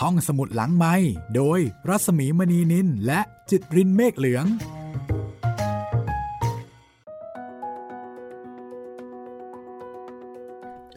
[0.00, 0.94] ห้องสมุดหลังไมค์
[1.36, 3.20] โดยรัศมีมณีนิลและ
[3.50, 4.44] จิตรินเมฆเหลือง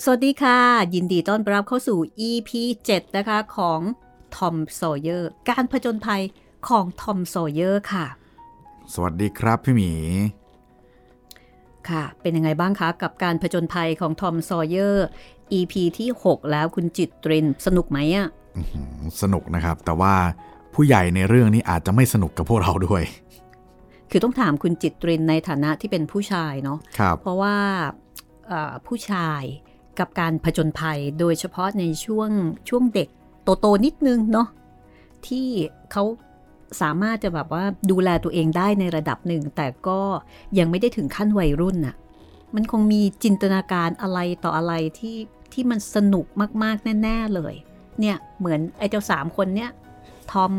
[0.03, 0.59] สวัสดีค่ะ
[0.93, 2.51] ยินดีต้อนรับเข้าสู่ EP
[2.89, 3.81] 7 นะคะของ
[4.35, 6.23] ทอมซอว์เยอร์ การผจญภัย
[6.67, 8.05] ของทอมซอว์เยอร์ค่ะ
[8.93, 9.91] สวัสดีครับพี่หมี
[11.89, 15.05] ค่ะ เป็นยังไงบ้างคะ กับการผจญภัยของทอมซอว์เยอร์
[15.57, 18.27] EP ที่ 6 แล้วคุณจิตริน สนุกไหมอะ
[19.21, 20.13] สนุกนะครับ แต่ว่า
[20.73, 23.03] ผู้ใหญ่ในเรื่องนี้อาจจะไม่สนุกกับพวกเราด้วย
[24.09, 27.57] คือต้องถามคุณจิตรินในฐานะที่เป็นผู้ชายเนาะครับเพราะว่า
[28.47, 29.41] เอ่อผู้ชาย
[29.99, 32.29] กับการผจญภัยโดยเฉพาะในช่วง
[32.69, 33.09] ช่วงเด็ก
[33.61, 34.47] โตๆนิดนึงเนาะ
[35.27, 35.47] ที่
[35.91, 36.03] เขา
[36.81, 39.99] สามารถจะแบบว่าดูแลตัวเองได้ในระดับหนึ่ง แต่ก็
[40.57, 41.95] ยังไม่ได้ถึงขั้นวัยรุ่นน่ะ
[42.55, 45.17] มันคงมีจินตนาการอะไรต่ออะไรที่
[45.53, 46.25] ที่มันสนุก
[46.63, 47.55] มาก ๆ แน่ ๆ เลย
[47.99, 49.71] เนี่ยเหมือนไอ้เจ้าสามคนเนี่ย
[50.31, 50.51] ทอม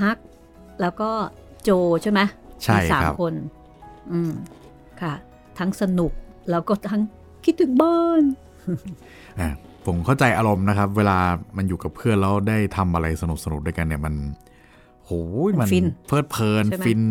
[0.00, 0.18] ฮัก
[0.80, 1.10] แล้วก็
[1.62, 1.70] โจ
[2.02, 2.20] ใช่ไหม
[2.62, 3.34] ใช่มีสาคมรับคน
[4.12, 4.32] อืม
[5.00, 5.12] ค่ะ
[5.58, 6.12] ทั้งสนุก
[6.50, 7.02] แล้วก็ทั้ง
[7.44, 8.22] คิดถึงบ้าน
[9.40, 9.48] อะ
[9.86, 11.18] ผมเข้าใจอารมณ์นะครับ เวลา
[11.56, 14.14] มันอยู่กับเพื่อนแล้วได้ทำอะไรสนุกสนุกๆด้วยกันเนี่ยมัน
[15.06, 15.10] โห
[15.48, 17.02] ยมันฟินเพลิดเพลินใช่ไหมฟิน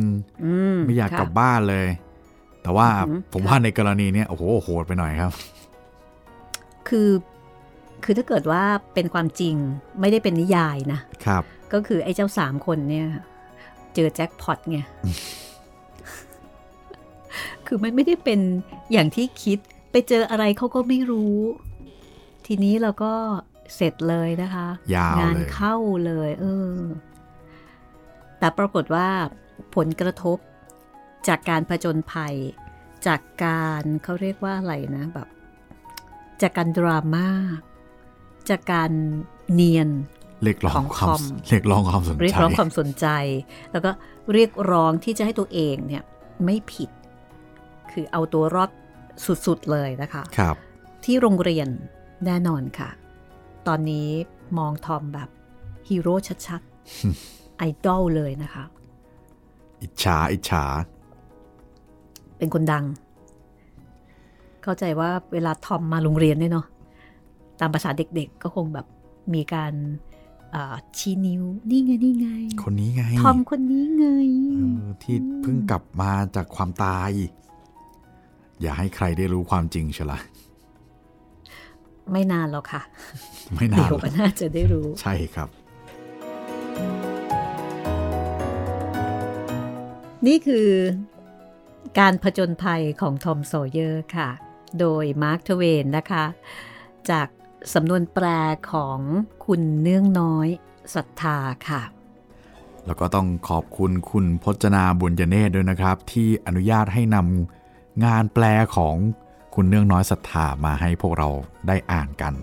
[0.46, 1.88] อืมไม่อยากค่ะกลับบ้านเลย
[2.62, 5.32] แต่ว่าอือหือผมค่ะว่าในกรณีเนี้ยโอ้โหโหดไปหน่อยครับ
[6.88, 7.10] คือ
[8.04, 9.56] คือถ้าเกิดว่าเป็นความจริง
[10.00, 13.08] ไม่ได้เป็นนิยายนะครับ ก็คือไอ้เจ้าสามคนเนี่ย
[13.96, 14.80] เจอแจ็คพอตไง
[17.66, 18.40] คือมันไม่ได้เป็น
[18.92, 19.60] อย่างที่คิด
[19.92, 21.38] ไปเจออะไรเขาก็ไม่รู้
[22.46, 23.14] ทีนี้เราก็
[23.76, 25.76] เสร็จเลยนะคะยาวงานเลยเข้า
[26.06, 26.78] เลย เออ
[28.40, 29.08] แต่ปรากฏว่า
[29.76, 30.38] ผลกระทบ
[31.28, 32.36] จากการผจญภัย
[33.08, 35.28] จากการเขาเรียกว่าอะไรนะแบบ
[36.42, 37.30] จากการดราม่า
[38.52, 38.92] จากการ
[39.54, 39.90] เนียน
[40.44, 43.08] เรียกร้องของความคอมเรียกร้องความสนใจเรียกร้องความสนใจ
[43.72, 43.92] แล้วก็
[44.34, 46.04] เรียกร้องที่จะให้ตัวเองเนี่ย
[46.46, 46.90] ไม่ผิด
[47.92, 48.72] คือเอาตัวรอด
[49.46, 50.56] สุดๆเลยนะคะครับ
[51.06, 51.68] ที่โรงเรียน
[52.26, 52.90] แน่นอนค่ะ
[53.68, 54.08] ตอนนี้
[54.58, 55.30] มองทอมแบบ
[55.90, 56.16] ฮีโร่
[56.48, 58.64] ชัดๆไอดอลเลยนะคะ
[59.82, 60.64] อิจฉาอิจฉา
[62.38, 62.86] เป็นคนดัง
[64.64, 66.66] เข้าใจว่าเวลาทอมมาโรงเรียนเนี่ยเนาะ
[67.60, 68.86] ตามภาษาเด็กๆ ก็คงแบบ
[69.34, 69.74] มีการ
[70.56, 72.30] อ่าชี้นิ้ว นี่ไง นี่ไง
[72.64, 74.06] คนนี้ไง ทอมคนนี้ไง
[74.52, 77.12] เออที่เพิ่งกลับมาจากความตาย
[78.62, 80.20] อย่าให้ใครได้รู้ความจริงเชียวละ
[82.12, 82.82] ไม่นานหรอกค่ะ
[83.56, 85.50] ไม่นาเดี๋ยวก็น่าจะได้รู้ ใช่ครับ
[90.28, 90.70] นี่คือ
[92.00, 94.30] การผจญภัยของทอมซอว์เยอร์ค่ะ
[94.80, 96.26] โดยมาร์คทเวนนะคะ
[97.12, 97.28] จาก
[97.74, 98.26] สำนวนแปล
[98.72, 99.00] ของ
[99.46, 100.48] คุณเนื่องน้อย
[100.96, 101.38] ศรัทธา
[101.70, 101.82] ค่ะ
[102.86, 108.44] แล้วก็ต้องขอบคุณคุณพจนาบุญยเนตรด้วยนะครับ ที่อนุญาตให้นำงานแปล
[108.76, 108.96] ของ
[109.56, 111.30] คุณเนื่องน้อยศรัทธามาให้พวกเรา
[111.68, 112.34] ได้อ่านกัน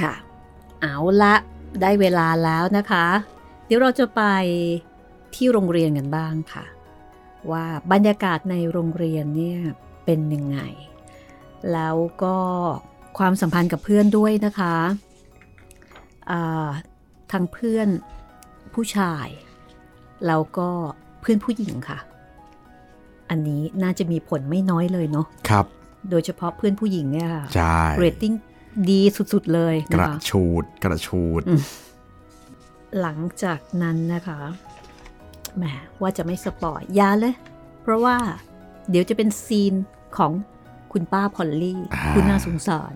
[0.00, 0.12] ค่ะ
[0.80, 1.34] เอาละ
[1.80, 3.06] ได้เวลาแล้วนะคะ
[3.66, 4.22] เดี๋ยวเราจะไป
[5.34, 6.64] ที่โรงเรียนกันบ้างค่ะ
[7.50, 9.60] ว่าบรรยากาศในโรงเรียนเนี่ย
[10.04, 10.58] เป็นยังไง
[11.72, 12.38] แล้วก็
[13.18, 14.74] ความสัมพันธ์กับเพื่อนด้วยนะคะ
[16.30, 16.68] อ่า
[17.32, 17.88] ทั้งเพื่อน
[18.74, 19.26] ผู้ชาย
[20.26, 20.68] แล้วก็
[21.20, 21.98] เพื่อนผู้หญิงค่ะ
[23.30, 25.66] อันนี้น่าจะมีผลไม่น้อยเลยเนาะครับ
[26.10, 28.32] โดยเฉพาะเพื่อนผู้หญิงเนี่ยค่ะใช่เรตติ้ง
[28.90, 31.62] ดีสุดๆเลยกนะระคะกระฉูดกระฉูดอืม
[33.00, 34.40] หลังจากนั้นนะคะ
[35.56, 35.64] แหม
[36.00, 37.34] ว่าจะไม่ spoil เลย
[37.82, 38.16] เพราะว่า
[38.90, 39.74] เดี๋ยวจะเป็น scene
[40.16, 40.32] ของ
[40.92, 42.94] คุณป้าพอลลี่อ่าคุณน่าสงสาร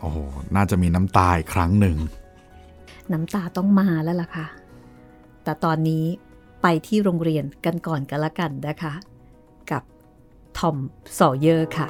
[0.00, 0.18] โอ้โห
[0.56, 1.96] น่าจะมีน้ำตาอีกครั้งหนึ่ง
[3.12, 4.46] น้ำตาต้องมาแล้วล่ะค่ะ
[5.44, 6.04] แต่ตอนนี้
[6.62, 8.92] ไปที่โรงเรียนกันก่อนกันละกันนะคะ
[9.70, 9.82] กับ
[10.58, 10.76] ทอม
[11.18, 11.88] ซอว์เยอร์ค่ะ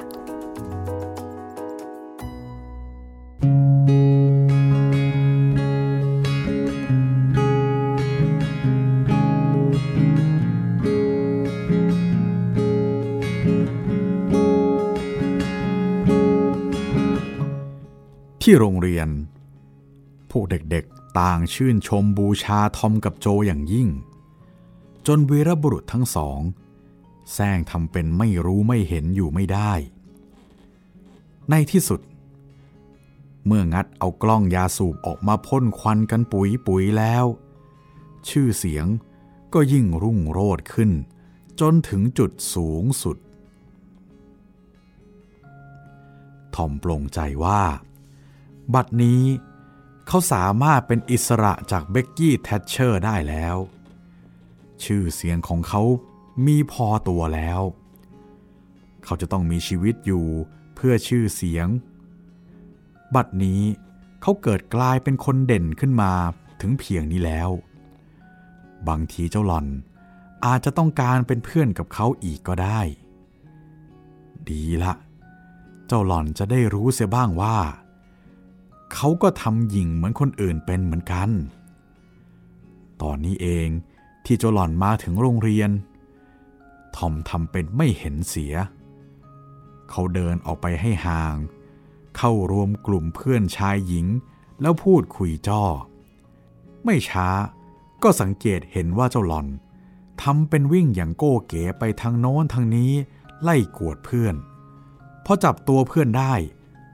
[18.51, 19.09] ที่โรงเรียน
[20.31, 23.89] พวกเด็กๆต่างชื่นชมบูชาทอมกับโจอย่างยิ่ง
[25.07, 26.39] จนวีรบุรุษทั้งสอง
[27.33, 29.71] แซงทำเป็นไม่รู้ไม่เห็นอยู่ไม่ได้
[31.49, 32.01] ในที่สุด
[33.45, 37.25] เมื่องัดเอากล้องยาสูบออกมาพ่นควันกันปุ๋ยปุ๋ยแล้ว
[38.29, 38.85] ชื่อเสียง
[39.53, 40.91] ก็ยิ่งรุ่งโรจน์ขึ้น
[41.59, 43.17] จนถึงจุดสูงสุด
[46.55, 47.61] ทอมปลงใจว่า
[48.75, 49.23] บัดนี้
[50.07, 53.57] เขาสามารถเป็นอิสระจากเบกกี้แทชเชอร์ได้แล้ว
[54.83, 55.81] ชื่อเสียงของเขา
[56.45, 57.61] มีพอตัวแล้ว
[59.03, 60.25] เขาจะต้องมีชีวิตอยู่
[60.75, 61.67] เพื่อชื่อเสียง
[63.15, 63.61] บัดนี้
[64.21, 66.13] เขาเกิดกลายเป็นคนเด่นขึ้นมา
[66.61, 67.49] ถึงเพียงนี้แล้ว
[68.87, 69.67] บางทีเจ้าหล่อน
[70.45, 72.79] อาจจะต้องการเป็นเพื่อนกับเขาอีกก็ได้
[74.49, 74.93] ดีละ
[75.87, 77.57] เจ้าหล่อนจะได้รู้เสียบ้างว่า
[78.93, 81.29] เขาก็ทำหญิงเหมือนคนอื่นเป็นเหมือนกัน
[83.01, 83.67] ตอนนี้เอง
[84.25, 85.69] ที่เจ้าหล่อนมาถึงโรงเรียน
[86.95, 88.53] ทอมทำเป็นไม่เห็นเสีย
[89.89, 91.35] เขาเดินออกไปให้ห่าง
[92.17, 94.07] เข้ารวมกลุ่มเพื่อนชายหญิง
[94.61, 95.63] แล้วพูดคุยจ้อ
[96.85, 97.29] ไม่ช้า
[98.03, 99.47] ก็สังเกตเห็นว่าเจ้าหล่อน
[100.23, 102.91] ทำเป็นวิ่งอย่างโก้เก๋ไปทางโน้นทางนี้
[103.43, 104.35] ไล่กวดเพื่อน
[105.25, 106.33] พอจับตัวเพื่อนได้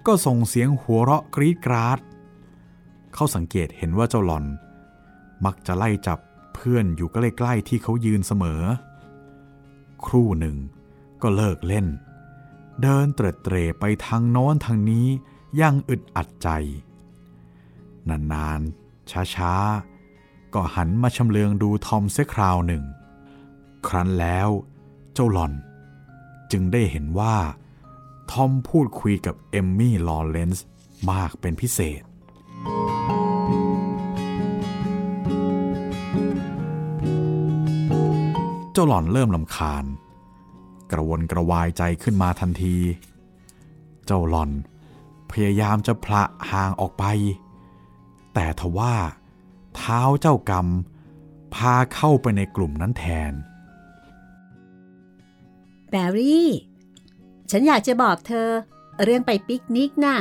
[0.07, 1.99] ก็ส่งเสียงหัวเราะกรีดกราด
[3.13, 4.45] เขาสังเกตเห็นว่าเจ้าหลอน
[5.45, 6.19] มักจะไล่จับ
[6.53, 8.61] เพื่อนอยู่ใกล้ๆที่เขายืนเสมอ
[10.05, 10.55] ครู่หนึ่ง
[11.21, 11.87] ก็เลิกเล่น
[12.81, 15.07] เดินเตรเตรไปทางโน้นทางนี้
[15.61, 16.49] ยังอึดอัดใจ
[18.09, 22.83] นานๆ ช้าๆ ก็หันมาชำเลืองดูทอมเสคราวหนึ่ง
[23.87, 24.49] ครั้นแล้ว
[25.13, 25.53] เจ้าหลอน
[26.51, 27.35] จึงได้เห็นว่า
[28.31, 30.65] ทอมพูดคุยกับเอมมี่ลอเรนซ์
[31.11, 32.01] มากเป็นพิเศษ
[38.73, 39.85] เจ้าหล่อนเริ่มลำคาญ
[40.91, 42.77] กระวนกระวายใจขึ้นมาทันที
[44.05, 44.51] เจ้าหล่อน
[45.31, 47.03] พยายามจะพละห่างออกไป
[48.33, 48.95] แต่ทว่า
[49.75, 50.67] เท้าเจ้ากรรม
[51.55, 53.33] พาเข้าไปในกลุ่มนั้นแทน
[55.89, 56.49] แบรี่
[57.51, 58.49] ฉันอยากจะบอกเธอ
[59.03, 60.17] เรื่องไปปิกนิกน่ะ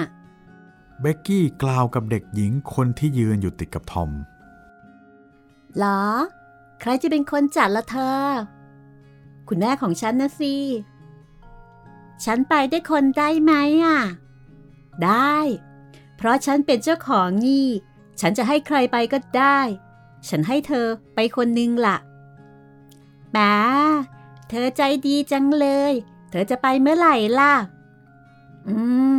[1.00, 4.11] เบกกี้กล่าวกับเด็กหญิงคนที่ยืนอยู่ติดกับทอม
[5.79, 6.05] หรอ
[6.81, 8.23] ใครจะเป็นคนจัดละเธอ
[9.49, 10.55] คุณแม่ของฉันนะสิ
[12.25, 13.53] ฉันไปได้คนได้ไหม
[13.85, 14.00] อะ
[15.05, 15.37] ได้
[16.17, 17.69] เพราะฉันเป็นเจ้าของนี่
[18.20, 19.59] ฉันจะให้ใครไปก็ได้
[20.29, 21.97] ฉันให้เธอไปคนนึงละ่ะ
[23.31, 23.38] แหม
[24.49, 27.55] เธอใจดีจังเลยเธอจะไปเมื่อไหร่ล่ะ
[28.69, 28.77] อื
[29.17, 29.19] ม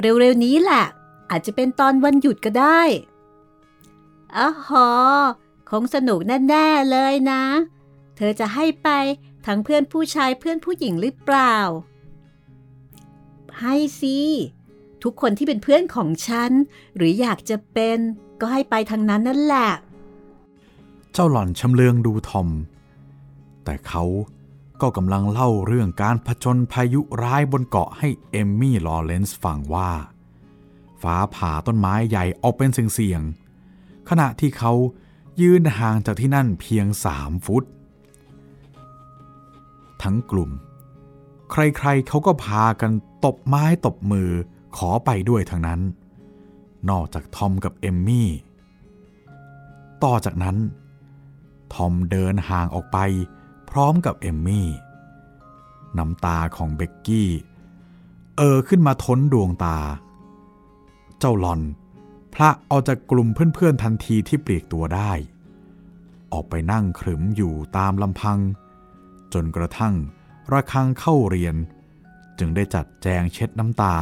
[0.00, 0.84] เร็วๆนี้แหละ
[1.30, 2.80] อาจจะเป็นตอนวันหยุดก็ได้
[4.36, 4.88] อ๋อหอ
[5.70, 7.42] คงสนุกแน่ๆเลยนะ
[8.16, 8.88] เธอจะให้ไป
[9.46, 11.56] ทั้งเพื่อนผู้ชายเพื่อนผู้หญิงหรือเปล่า
[13.60, 14.18] ให้สิ
[15.02, 16.50] ทุกคนที่เป็นเพื่อนของฉัน
[16.96, 17.98] หรืออยากจะเป็น
[18.40, 19.68] ก็ให้ไปทางนั้นนั่นแหละ
[21.12, 22.48] เจ้าหล่อนชำเลืองดูทอม
[23.64, 24.02] แต่เขา
[24.80, 29.90] ก็กำลังเล่าเรื่องการผจญพายุร้ายบนเกาะให้เอมมี่ลอเรนซ์ฟังว่า
[31.02, 34.72] ฟ้าผ่าต้นไม้ใหญ่ออกเป็นเสียงๆขณะที่เขา
[35.40, 37.64] ยืนห่างจากที่นั่นเพียงสามฟุต
[40.02, 40.50] ทั้งกลุ่ม
[41.50, 42.90] ใครๆเขาก็พากัน
[43.24, 44.30] ตบไม้ตบมือ
[44.76, 45.80] ขอไปด้วยทั้งนั้น
[46.90, 48.30] นอกจากทอมกับเอมมี่
[50.04, 50.56] ต่อจากนั้น
[51.74, 52.98] ทอมเดินห่างออกไป
[53.76, 54.68] พร้อมกับเอมมี่
[55.98, 57.30] น้ำตาของเบกกี้
[58.36, 59.78] เออขึ้นมาท้นดวงตา
[61.18, 61.60] เจ้าหลอน
[62.34, 65.12] พระออกจากกลุ่มเพื่อนๆทันทีที่เปลียกตัวได้
[66.32, 68.38] ออกไปนั่งขรึมอยู่ตามลำพัง
[69.32, 69.94] จนกระทั่ง
[70.52, 71.56] ระฆังเข้าเรียน
[72.38, 73.96] จึงได้จัดแจงเช็ดน้ำตา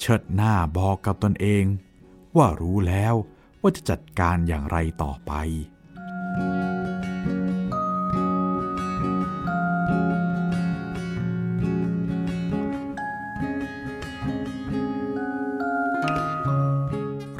[0.00, 1.64] เชิดหน้าบอกกับตนเอง
[2.36, 3.14] ว่ารู้แล้ว
[3.60, 5.32] ว่าจะจัดการอย่างไรต่อไป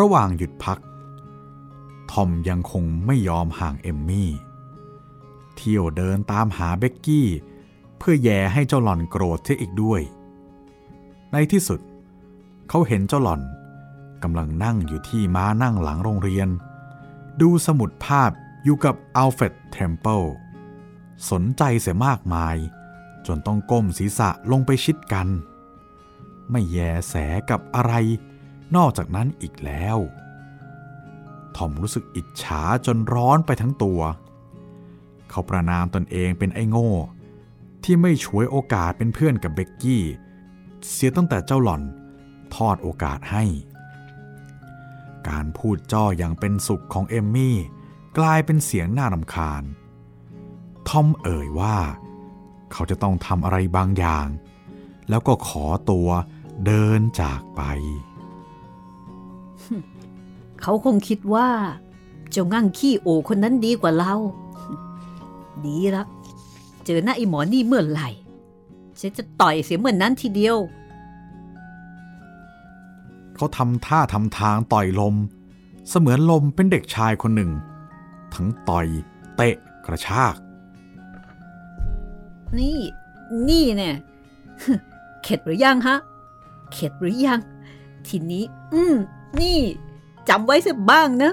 [0.01, 0.79] ระหว่างหยุดพัก
[2.13, 4.31] ทอมยังคงไม่ยอมห่างเอมมี่
[5.57, 7.29] เที่ยวเดินตามหาเบกกี้
[7.99, 10.01] เพื่อแหย่ให้เจ้าหล่อนโกรธเสียอีกด้วย
[11.33, 11.81] ในที่สุด
[12.69, 13.41] เขาเห็นเจ้าหล่อน
[14.23, 16.49] กำลังนั่งอยู่ที่ม้านั่งหลังโรงเรียน
[17.41, 18.31] ดูสมุดภาพ
[18.65, 20.23] อยู่กับอัลเฟรดเทมเปิล
[21.31, 22.57] สนใจเสียมากมาย
[23.27, 25.29] จนต้องก้มศีรษะลงไปชิดกัน
[26.51, 26.79] ไม่แย
[27.09, 27.15] แส
[27.51, 27.93] กับอะไร
[28.77, 29.99] นอกจากนั้นอีกแล้ว
[31.57, 34.01] ทอมรู้สึกอิจฉาจนร้อนไปทั้งตัว
[35.31, 36.93] เขาประนามตนเองเป็นไอ้โง่
[37.85, 40.05] ที่ไม่ช่วยโอกาสเป็นเพื่อนกับเบกกี้
[40.89, 41.83] เสียตั้งแต่เจ้าหล่อน
[42.55, 43.45] ทอดโอกาสให้
[45.29, 47.57] การพูดจ้ออย่างเป็นสุขของเอมมี่
[48.19, 49.63] กลายเป็นเสียงน่ารำคาญ
[50.89, 51.77] ทอมเอ่ยว่า
[52.73, 54.29] เขาจะต้องทำอะไรบางอย่าง
[55.09, 56.09] แล้วก็ขอตัว
[56.67, 57.63] เดินจากไป
[60.63, 61.49] เขาคงคิดว่า
[62.31, 64.15] เจ้างั่งขี้โอคนนั้นดีกว่าเรา
[65.65, 66.05] ดีละ
[66.85, 68.09] เจอหน้าไอ้หมอนี่เมื่อไหร่
[69.01, 70.57] ฉันจะต่อยเสียเหมือนนั้นทีเดียว
[73.35, 75.15] เขาทำท่าทำทางต่อยลม
[75.89, 77.51] เสมือนลมเป็นเด็กชายคนหนึ่ง
[78.35, 78.87] ทั้งต่อย
[79.37, 80.35] เตะกระชาก
[82.59, 82.79] นี่
[83.49, 83.97] นี่เนี่ย
[85.23, 85.97] เข็ดหรือยังฮะ
[86.73, 87.41] เข็ดหรือยัง
[88.07, 88.95] ทีนี้ อืม
[89.41, 89.59] นี่
[90.31, 91.33] จำไว้สักบ้างนะ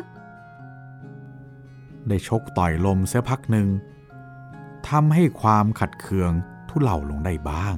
[2.08, 3.68] ได้ชกต่อยลมเสียพักหนึ่ง
[4.90, 6.32] ทำให้ความขัดเคือง
[6.70, 7.76] ทุเลาลงได้บ้าง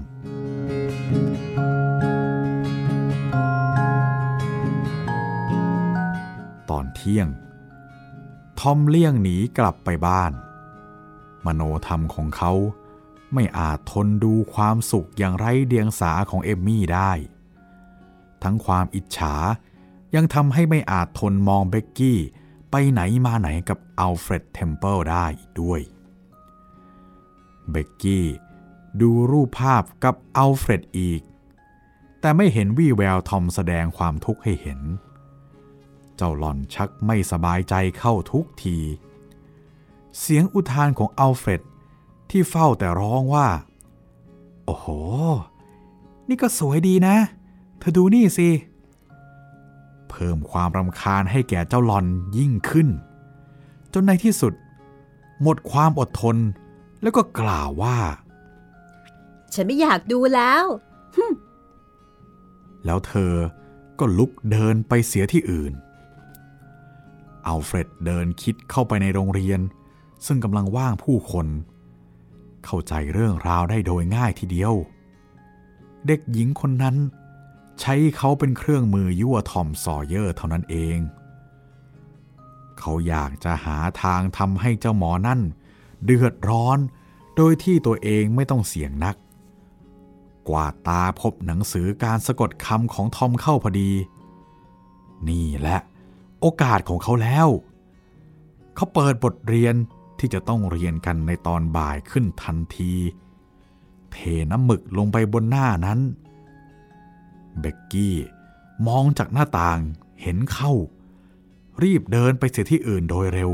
[6.70, 7.28] ตอนเที่ยง
[8.60, 10.32] ทอมเลี่ยงหนีกลับไปบ้าน
[11.46, 12.52] มโนธรรมของเขา
[13.34, 17.12] ไม่อาจทนดูความสุขอย่างไร้เดียงสาของเอมมี่ได้
[18.44, 19.36] ทั้งความอิจฉา
[20.16, 22.20] ยังทำให้ไม่อาจทนมองเบกกี้
[22.72, 25.26] ไปไหนมาไหนกับอัลเฟรดเทมเพิลได้
[25.60, 25.82] ด้วย
[27.72, 28.26] เบกกี้
[29.02, 31.22] ดูรูปภาพกับอัลเฟรดอีก
[32.20, 34.80] แต่ไม่เห็นวี่แววทอมแสดงความทุกข์ให้เห็น
[36.16, 38.78] เจ้าหล่อนชักไม่สบายใจเข้าทุกที
[40.20, 41.62] เสียงอุทานของอัลเฟรด
[42.30, 43.48] ที่เฝ้าแต่ร้องว่า
[44.66, 44.88] โอ้โห
[46.30, 47.16] นี่ก็สวยดีนะ
[47.80, 52.06] เธอดูนี่สิเพิ่มความรำคาญให้แก่เจ้าหลอน
[52.38, 52.88] ยิ่งขึ้น
[53.94, 54.54] จนในที่สุด
[55.42, 56.38] หมดความอดทน
[57.02, 57.98] แล้วก็กล่าวว่า
[59.54, 60.64] ฉันไม่อยากดูแล้ว
[62.86, 63.34] แล้วเธอ
[64.00, 65.74] ก็ลุกเดินไปเสียที่อื่น
[67.46, 69.60] อัลเฟรดเดินคิดเข้าไปในโรงเรียน
[70.26, 71.48] ซึ่งกำลังว่างผู้คน
[72.66, 74.74] เข้าใจเรื่องราวได้โดยง่ายทีเดียว
[76.08, 76.96] เด็กหญิงคนนั้น
[77.82, 80.98] ใช้เขาเป็นเครื่องมือยั่วทอมซอว์เยอร์เท่านั้นเอง
[82.80, 85.40] เขาอยากจะหาทางทำให้เจ้าหมอนั่น
[86.04, 86.78] เดือดร้อน
[87.36, 89.16] โดยที่ตัวเองไม่ต้องเสี่ยงนัก
[90.50, 93.92] กว่าตาพบหนังสือการสะกดคำของทอมเข้าพอดี
[95.30, 95.80] นี่แหละ
[96.42, 97.48] โอกาสของเขาแล้ว
[98.76, 99.76] เขาเปิดบทเรียน
[100.20, 102.94] ที่จะต้องเรียนกันในตอนบ่ายขึ้นทันที
[104.12, 104.18] เท
[104.52, 106.00] น้ำหมึกลงไปบนหน้านั้น
[107.60, 108.16] เบกกี้
[108.88, 109.80] มองจากหน้าต่าง
[110.22, 110.72] เห็นเข้า
[111.84, 113.52] รีบเดินไปเสียที่อื่นโดยเร็ว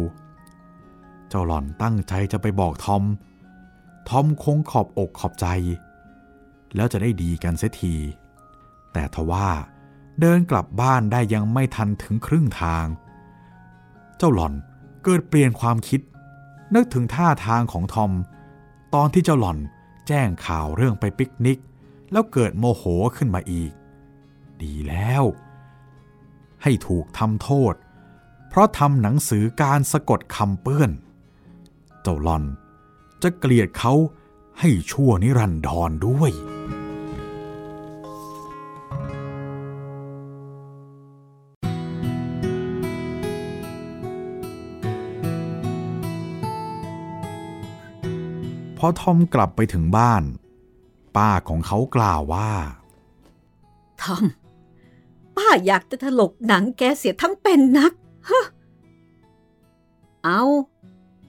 [1.29, 3.03] เจ้าหล่อนตั้งใจจะไปบอกทอม
[4.09, 5.47] ทอมคงขอบอกขอบใจ
[6.75, 7.95] แล้วจะได้ดีกันเสียที
[8.93, 9.47] แต่ทว่า
[10.19, 12.85] เดินกลับบ้านได้ยังไม่ทันถึงครึ่งทาง
[14.17, 14.53] เจ้าหล่อน
[15.03, 16.01] เกิดเปลี่ยนความคิด
[16.75, 18.11] นึกถึงท่าทางของทอม
[18.93, 19.57] ตอนที่เจ้าหล่อน
[20.07, 21.59] แจ้งข่าวเรื่องไปปิกนิก
[22.11, 22.83] แล้วเกิดโมโห
[23.17, 23.71] ขึ้นมาอีก
[24.63, 25.23] ดีแล้ว
[26.63, 27.73] ให้ถูกทำโทษ
[28.49, 30.91] เพราะทำหนังสือการสะกดคำเปื้อน
[32.01, 32.43] เจ้าหลอน
[33.23, 33.93] จะเกลียดเขา
[34.59, 36.31] ให้ชั่วนิรันดรด้วย
[48.77, 50.23] พอทอมกลับไปถึงบ้าน
[51.17, 52.51] ป้าของเขากล่าวว่า
[54.01, 57.93] ทอมาอยากจะถลกหนังแกเสียทั้งเป็นนัก
[58.29, 58.31] ฮ
[60.23, 60.41] เอา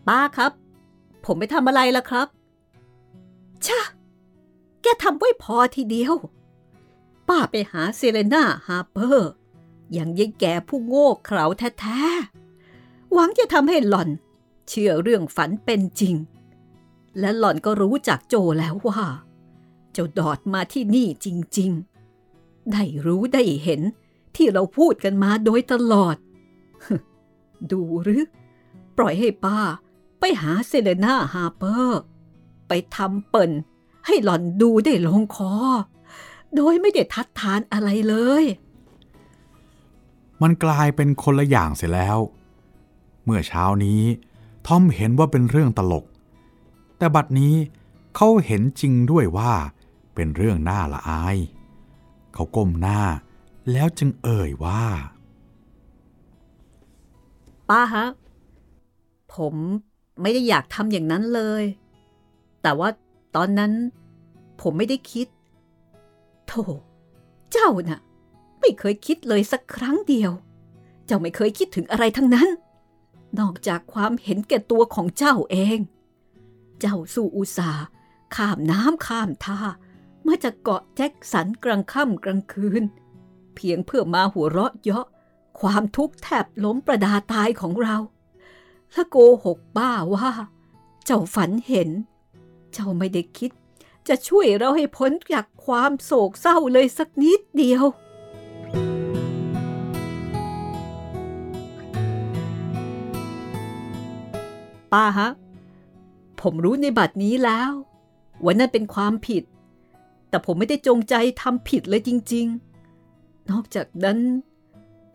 [0.06, 0.52] ป้าครับ
[1.24, 2.28] ผมไม่ทำอะไรละครับ
[3.66, 3.80] ชะ
[4.82, 6.14] แกทำไว้พอทีเดียว
[7.28, 9.30] ป้าไปหาเซเลนาฮาร์เปอร์
[9.92, 11.46] อย่างยายแกผู้โง่เขลา
[11.80, 14.08] แท้ๆ หวังจะทำให้หล่อน
[14.68, 16.14] เชื่อเรื่องฝันเป็นจริง
[17.18, 19.02] และหล่อนก็รู้จักโจแล้วว่า
[19.92, 21.26] เจ้าดอดมาที่นี่จ
[21.58, 21.70] ริง
[22.22, 23.80] ๆ ได้รู้ได้เห็น
[24.36, 26.16] ที่เราพูดกันมาโดยตลอด
[27.72, 28.22] ดูหรือ
[28.96, 29.58] ปล่อยให้ป้า
[30.20, 32.00] ไปหาเซเลนาฮาเปอร์
[32.68, 33.50] ไปทำเปิ่น
[34.06, 35.52] ให้หล่อนดูได้ลงคอ
[36.56, 38.44] โดยไม่ได้ทัดทานอะไรเลย
[40.42, 42.18] มันกลายเป็นคนละอย่างเสียแล้ว
[43.24, 44.02] เมื่อเช้านี้
[44.66, 46.04] ทอมเห็นว่าเป็นเรื่องตลก
[46.98, 47.54] แต่บัดนี้
[48.16, 49.52] เขาเห็นจริงด้วยว่า
[50.14, 51.36] เป็นเรื่องน่าละอาย
[52.34, 53.00] เขาก้มหน้า
[53.72, 54.84] แล้วจึงเอ่ยว่า
[57.68, 58.06] ป้าฮะ
[59.34, 59.54] ผม
[60.22, 61.64] ไม่ได้อยากทำอย่างนั้นเลย
[62.62, 62.88] แต่ว่า
[63.36, 63.72] ตอนนั้น
[64.60, 65.26] ผมไม่ได้คิด
[66.46, 66.62] โธ่
[67.52, 68.00] เจ้าน่ะ
[68.60, 70.30] ไม่เคยคิดเลยสักครั้งเดียว
[71.06, 72.48] เจ้าไม่เคยคิดถึงอะไรทั้งนั้น
[73.38, 75.78] นอกจากความเห็นแก่ตัวของเจ้าเอง
[76.80, 77.84] เจ้าสู้อุตสาห์
[78.36, 79.58] ข้ามน้ำข้ามท่า
[80.26, 82.82] มาจากเกาะแจ็คสันกลางค่ำกลางคืน
[83.56, 85.06] เพียงเพื่อมาหัวเราะเยาะ
[85.60, 87.96] ความทุกข์แทบล้มประดาตายของเรา
[88.92, 90.30] และโกหกบ้าว่า
[91.04, 91.90] เจ้าฝันเห็น
[92.72, 93.50] เจ้าไม่ได้คิด
[94.08, 97.84] จะช่วยเราให้พ้นจากความโศกเศร้าเลยสักนิดเดียว
[104.92, 105.28] ป้าฮะ
[106.40, 107.70] ผมรู้ในบัดนี้แล้ว
[108.44, 109.42] ว่านั่นเป็นความผิด
[110.28, 112.65] แต่ผมไม่ได้จงใจทำผิดเลยจริง ๆ
[113.50, 114.18] นอกจากนั้น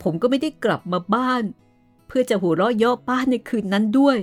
[0.02, 1.44] ผมก็ไม่ได้กลับมาบ้าน
[2.08, 4.18] เพื่อจะหัวเราะเยาะป้าในคืนนั้นด้วย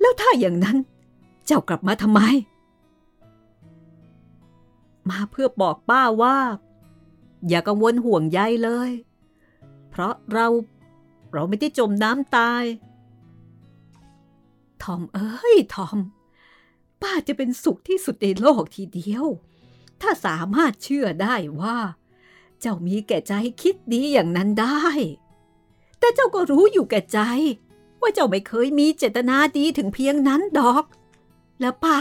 [0.00, 0.76] แล้วถ้าอย่างนั้น
[1.46, 2.20] เจ้ากลับมาทำไม
[5.10, 6.38] มาเพื่อบอกป้าว่า
[7.48, 8.90] อย่ากังวลห่วงใยเลย
[9.90, 10.46] เพราะเรา
[11.32, 12.64] เราไม่ได้จมน้ำตาย
[14.82, 15.98] ทอมเอ้ย ทอม
[17.02, 19.26] ป้าจะเป็นสุขที่สุดในโลกทีเดียว
[20.00, 21.76] ถ้าสามารถเชื่อได้ว่า
[22.66, 24.84] เจ้ามีแก่ใจคิดดีอย่างนั้นได้
[25.98, 27.18] แต่เจ้าก็รู้อยู่แก่ใจ
[28.00, 30.84] ว่าเจ้าไม่เคยมีเจตนาดีถึงเพียงนั้นดอก
[31.60, 31.98] และป้า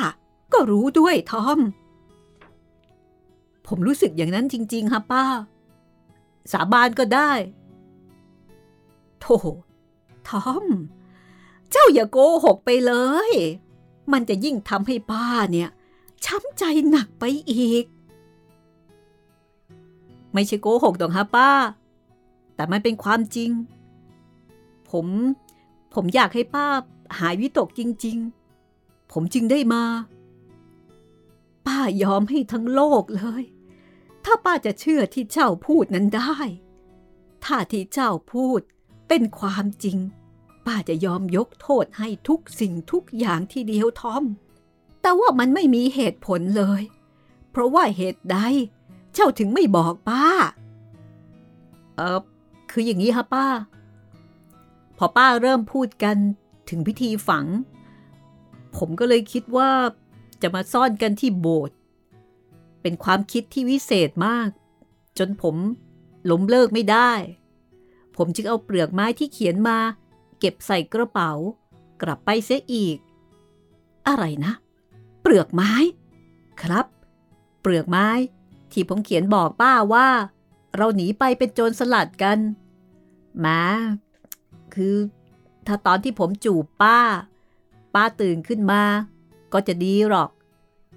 [0.54, 1.60] ก็รู้ด้วยทอม
[3.68, 5.26] ผมรู้สึกอย่างนั้นจริง ๆ ฮะป้า
[6.52, 7.32] สาบานก็ได้
[9.20, 9.38] โธ่
[10.30, 10.66] ทอม
[11.72, 12.94] เจ้าอย่าโกหกไปเล
[13.30, 13.32] ย
[14.12, 15.70] มันจะยิ่งทำให้ป้าเนี่ย
[16.26, 17.86] ช้ำใจหนักไปอีก
[20.34, 21.50] ไม่ใช่โกหกดอกฮะป้า
[22.56, 23.52] แต่มันเป็นความจริง
[24.90, 25.08] ผม
[25.94, 26.68] ผมอยากให้ป้า
[27.20, 28.18] หายวิตกจริง
[28.66, 29.84] ๆ ผมจึงได้มา
[31.68, 33.44] ป้ายอมให้ทั้งโลกเลย
[34.26, 36.36] ถ้าป้าจะเชื่อที่เจ้าพูดนั้นได้
[37.46, 38.62] ถ้าที่เจ้าพูด
[39.08, 39.98] เป็นความจริง
[40.66, 44.24] ป้าจะยอมยกโทษให้ทุกสิ่งทุกอย่างที่เดียวทอม
[45.02, 46.82] แต่ว่ามันไม่มีเหตุผลเลย
[47.52, 48.38] เพราะว่าเหตุใด
[49.14, 50.26] เจ้าถึงไม่บอกป้า
[51.96, 52.20] เออ
[52.72, 53.48] คืออย่างนี้ฮะป้า
[54.98, 56.18] พอป้าเริ่มพูดกัน
[56.70, 57.46] ถึงพิธีฝัง
[58.78, 59.72] ผมก็เลยคิดว่า
[60.42, 61.76] จะมาซ่อนกันที่โบสถ์
[62.82, 64.50] เป็นความคิดที่วิเศษมาก
[65.18, 65.56] จนผม
[66.30, 67.12] ล้มเลิกไม่ได้
[68.16, 69.78] ผมจึงเอาเปลือกไม้ที่เขียนมา
[70.40, 71.32] เก็บใส่กระเป๋า
[72.02, 72.98] กลับไปเสียอีก
[74.08, 74.54] อะไรนะ
[75.22, 75.72] เปลือกไม้
[76.62, 76.86] ครับ
[77.62, 78.08] เปลือกไม้
[78.74, 80.08] ที่ผมเขียนบอกป้าว่า
[80.76, 82.38] เราหนีไปเป็นโจรสลัดกัน
[83.46, 83.62] มา
[84.74, 84.96] คือ
[85.68, 87.00] ถ้าตอนที่ผมจูบป้า
[87.94, 88.84] ป้าตื่นขึ้นมา
[89.54, 90.30] ก็จะดีหรอก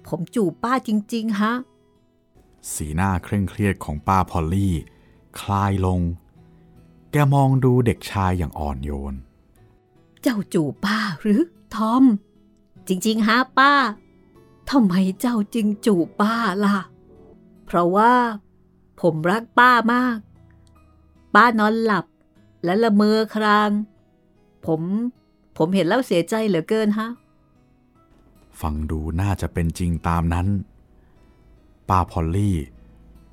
[0.07, 1.53] ผมจูบป้าจริง ๆ ฮะ
[2.73, 4.75] สีหน้าเคร่งเครียดของป้าพอลลี่
[5.39, 6.01] คลายลง
[7.11, 9.15] แกมองดูเด็กชายอย่างอ่อนโยน
[10.21, 11.41] เจ้าจูบป้าหรือ
[11.75, 12.03] ทอม
[12.87, 13.73] จริง ๆ ฮะป้า
[14.69, 16.35] ทำไมเจ้าจึงจูบป้า
[16.65, 16.77] ล่ะ
[17.67, 18.13] เพราะว่า
[19.01, 20.17] ผมรักป้ามาก
[21.35, 22.05] ป้านอนหลับ
[22.63, 23.69] และละเมอคราง
[24.65, 24.81] ผม
[25.57, 27.09] ผมเห็นแล้วเสียใจเหลือเกินฮะ
[28.61, 30.47] ฟังดูน่าจะเป็นจริงตามนั้น
[31.89, 32.57] ป้าพอลลี่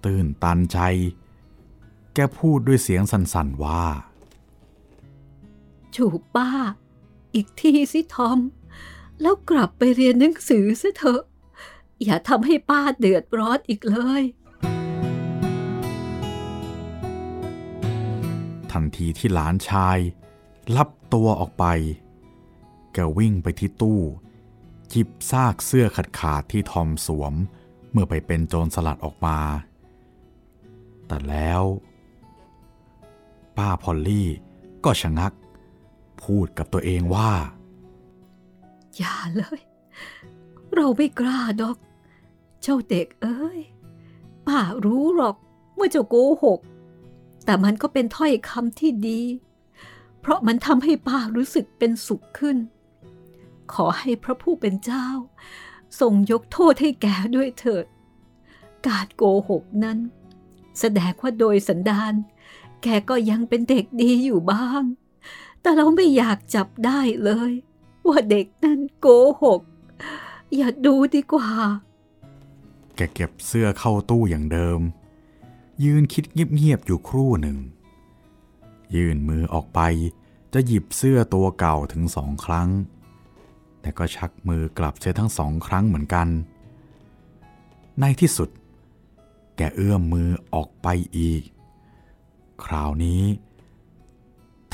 [0.05, 0.79] ตื่นตันใจ
[2.15, 3.85] แกพูดด้วยเสียงสั่นๆว่า
[5.95, 6.49] จูบป้า
[7.35, 8.39] อีกทีสิทอม
[9.21, 11.23] แล้วกลับไปเรียนหนังสือซะเถอะ
[12.05, 14.23] อย่าทำให้ป้าเดือดร้อนอีกเลย
[18.73, 19.99] ทันทีที่หลานชาย
[20.77, 21.65] ลับตัวออกไป
[22.95, 24.01] แกวิ่งไปที่ตู้
[24.91, 27.35] หยิบซากเสื้อขาดขาดๆที่ทอมสวม
[27.93, 29.39] เมื่อไปเป็นโจรสลัดออกมา
[31.07, 31.63] แต่แล้ว
[33.57, 34.29] ป้าพอลลี่
[34.85, 35.33] ก็ชะงัก
[36.23, 37.33] พูดกับตัวเองว่า
[38.97, 39.61] อย่าเลย
[40.75, 41.77] เราไม่กล้าดอก
[42.67, 43.61] เจ้าเด็กเอ้ย
[44.47, 45.37] ป้ารู้หรอก
[45.79, 46.61] ว่าเจ้าโกหก
[47.45, 49.21] แต่มันก็เป็นถ้อยคำที่ดี
[50.21, 52.57] เพราะมันทำให้ป้ารู้สึกเป็นสุขขึ้น
[53.73, 55.07] ขอให้พระผู้เป็นเจ้า
[56.01, 57.87] ทรงยกโทษให้แกด้วยเถิด
[58.87, 59.99] การโกหกนั้น
[60.81, 62.15] แสดงว่าโดยสันดาน
[62.83, 64.83] แกก็ยังเป็นเด็กดีอยู่บ้าง
[65.61, 67.53] แต่เราไม่อยากจับได้เลย
[68.09, 69.07] ว่าเด็กนั้นโก
[69.43, 69.61] หก
[70.57, 71.51] อย่าดูดีกว่า
[72.97, 74.81] แกเก็บเสื้อเข้าตู้อย่างเดิม
[75.85, 77.59] ยืนคิดเงียบๆอยู่ครู่หนึ่ง
[78.95, 79.81] ยื่นมือออกไป
[80.53, 82.69] จะหยิบเสื้อตัวเก่าถึงสองครั้ง
[83.81, 86.29] แต่ก็ชักมือกลับเสียทั้งสองครั้งเหมือนกัน
[88.01, 88.49] ในที่สุด
[89.57, 91.43] แกเอื้อมมือออกไปอีก
[92.65, 93.23] คราวนี้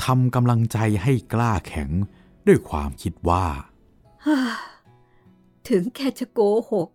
[0.03, 1.89] ทำกำลังใจให้กล้าแข็ง
[2.47, 3.45] ด้วยความคิดว่า
[5.67, 6.39] ถึงแกจะโก
[6.71, 6.89] หก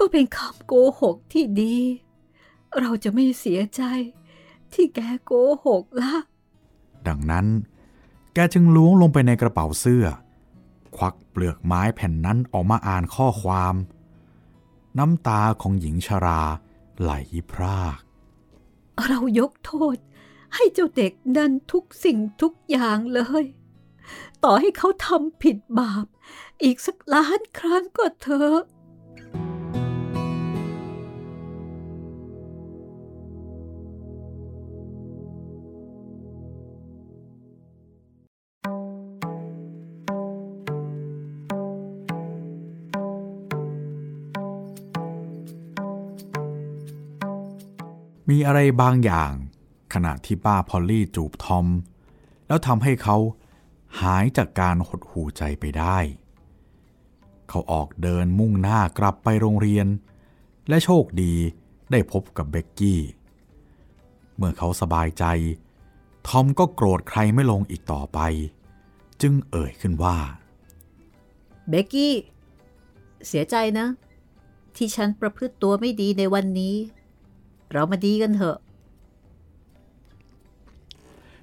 [0.00, 1.76] ก็เป็นคำโกหกที่ดี
[2.80, 3.82] เราจะไม่เสียใจ
[4.72, 5.32] ที่แกโก
[5.66, 6.14] หกล่ะ
[7.06, 7.46] ดังนั้น
[8.34, 10.06] แกจึงล้วงลงไปในกระเป๋าเสื้อ
[10.96, 13.74] ควักเปลือกไม้แผ่นนั้นออกมาอ่านข้อความ
[14.98, 16.42] น้ำตาของหญิงชรา
[17.00, 17.12] ไหล
[17.50, 17.98] พราก
[19.08, 19.96] เรายกโทษ
[20.54, 23.44] ให้เจ้าเด็กนั้นทุกสิ่งทุกอย่างเลย
[24.44, 26.06] ต่อให้เขาทำผิดบาป
[26.62, 28.60] อีกสักล้านครั้งก็เถอะ
[48.30, 49.32] มีอะไรบางอย่าง
[49.94, 51.66] ขณะที่ป้าพอลลี่จูบทอม
[52.46, 53.16] แล้วทำให้เขา
[54.00, 55.98] หายจากการหดหูใจไปได้
[57.48, 59.86] เขาออกเดินมุ่งหน้ากลับไปโรงเรียน
[60.68, 61.34] และโชคดี
[61.90, 63.00] ได้พบกับเบกกี้
[64.36, 65.24] เมื่อเขาสบายใจ
[66.28, 68.18] ทอมก็โกรธใครไม่ลงอีกต่อไป
[69.22, 70.18] จึงเอ่ยขึ้นว่า
[71.68, 72.14] เบกกี้
[73.26, 73.86] เสียใจนะ
[74.76, 76.74] ที่ฉันประพฤติตัวไม่ดีในวันนี้
[77.72, 78.58] เรามาดีกันเถอะ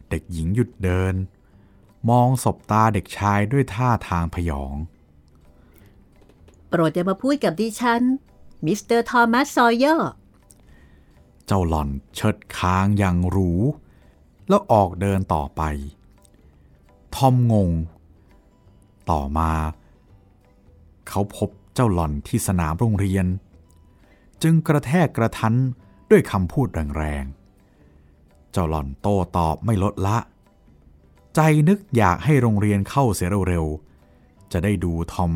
[0.10, 1.14] เด็กหญิงหยุดเดิน
[2.10, 4.76] มองสบตาเด็กชายด้วยท่าทางผยอง
[6.70, 8.02] โปรดอย่ามาพูดกับดิฉัน
[8.66, 10.12] มิสเตอร์ทอมัสซอว์เยอร์
[11.46, 13.52] เจ้าหล่อนเชิดคางอย่างหรู
[14.48, 15.62] แล้วออกเดินต่อไป
[17.16, 17.70] ทอมงง
[19.12, 19.52] ต่อมา
[21.08, 23.26] เขาพบเจ้าหล่อนที่สนามโรงเรียน
[24.44, 25.54] จึงกระแทกกระทัน
[26.10, 26.68] ด้วยคำพูด
[26.98, 30.18] แรงๆ เจ้าหล่อนโต้ตอบไม่ลดละ
[31.36, 31.40] ใจ
[31.70, 35.34] นึกอยากให้โรงเรียนเข้าเสียเร็วๆ จะได้ดูทอม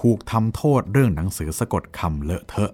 [0.00, 2.72] ถูกทำโทษเรื่องหนังสือสะกดคำเลอะเทอะ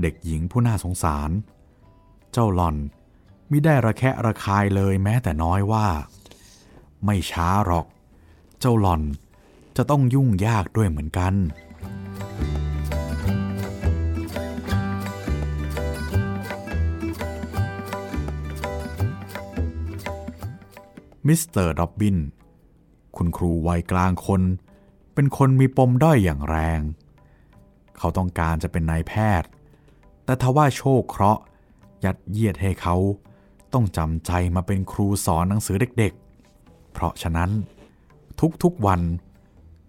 [0.00, 1.30] เด็กหญิงผู้น่าสงสาร
[2.32, 2.76] เจ้าหล่อน
[3.50, 5.86] มิได้ระแคะระคายเลยแม้แต่น้อยว่า
[7.04, 7.86] ไม่ช้าหรอก
[8.60, 9.02] เจ้าหล่อน
[9.76, 11.34] จะต้องยุ่งยากด้วยเหมือนกัน
[21.26, 22.16] มิสเตอร์ดอบบิน
[23.16, 24.42] คุณครูวัยกลางคน
[25.14, 26.80] เป็นคนมีปมด้อยอย่างแรง
[27.98, 29.48] เขาต้องการจะเป็นนายแพทย์
[30.24, 31.42] แต่ทว่าโชคเคราะห์
[32.04, 32.96] ยัดเยียดให้เขา
[33.72, 37.50] ต้องจำใจมาเป็นครูสอนหนังสือเด็กๆ เพราะฉะนั้น
[38.62, 39.00] ทุกๆวัน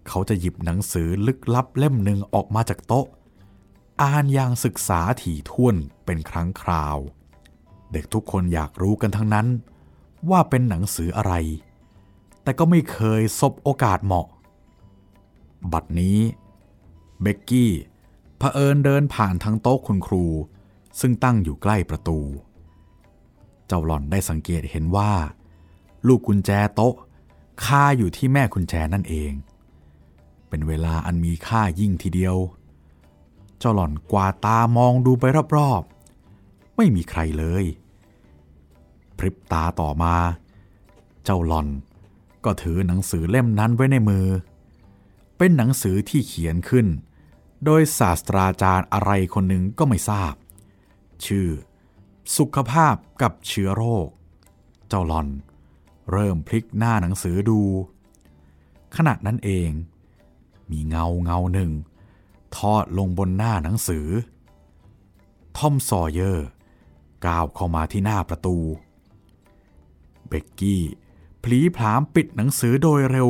[0.08, 3.06] เขาจะหยิบหนังสือลึกลับเล่มหนึ่งออกมาจากโต๊ะ
[4.02, 6.96] อ่านอย่างศึกษาถี่ถ้วนเป็นครั้งคราว
[7.92, 9.46] เด็กทุกคนอยากรู้กันทั้งนั้น
[10.30, 11.32] ว่าเป็นหนังสืออะไร
[12.42, 14.26] แต่ก็ไม่เคยสบโอกาสเหมาะ
[15.72, 16.18] บัดนี้
[17.22, 17.72] เบกกี้
[18.36, 20.26] เผอิญเดินผ่านทางโต๊ะคุณครู
[21.00, 22.18] ซึ่งตั้งอยู่ใกล้ประตู
[23.66, 25.12] เจ้าหล่อนได้สังเกตเห็นว่า
[26.06, 26.94] ลูกกุญแจโต๊ะ
[27.64, 29.32] คาอยู่ที่แม่กุญแจนั่นเอง
[30.48, 32.36] เป็นเวลาอันมีค่ายิ่งทีเดียว
[33.58, 35.24] เจ้าหล่อนกวาดตามองดูไป
[35.56, 37.64] รอบๆ ไม่มีใครเลย
[39.18, 40.14] พริบตาต่อมา
[41.24, 41.68] เจ้าหลอน
[42.44, 44.26] ก็ถือหนังสือเล่มนั้นไว้ในมือ
[45.38, 46.86] เป็นหนังสือที่เขียนขึ้น
[47.64, 50.34] โดยศาสตราจารย์อะไรคนหนึ่งก็ไม่ทราบ
[51.26, 51.48] ชื่อ
[52.36, 54.08] สุขภาพกับเชื้อโรค
[54.88, 55.28] เจ้าหลอน
[56.12, 57.60] เริ่มพลิกหน้าหนังสือดู
[58.96, 59.70] ขณะนั้นเอง
[60.70, 61.70] มีเงาเงาหนึ่ง
[62.56, 64.06] ทอดลงบนหน้าหนังสือ
[65.56, 66.48] ทอมซอเยอร์
[67.26, 68.56] ก้าวเข้ามาที่หน้าประตู
[70.28, 70.82] เบกกี้
[71.42, 73.28] พลีผลามปิดหนังสือโดยเร็ว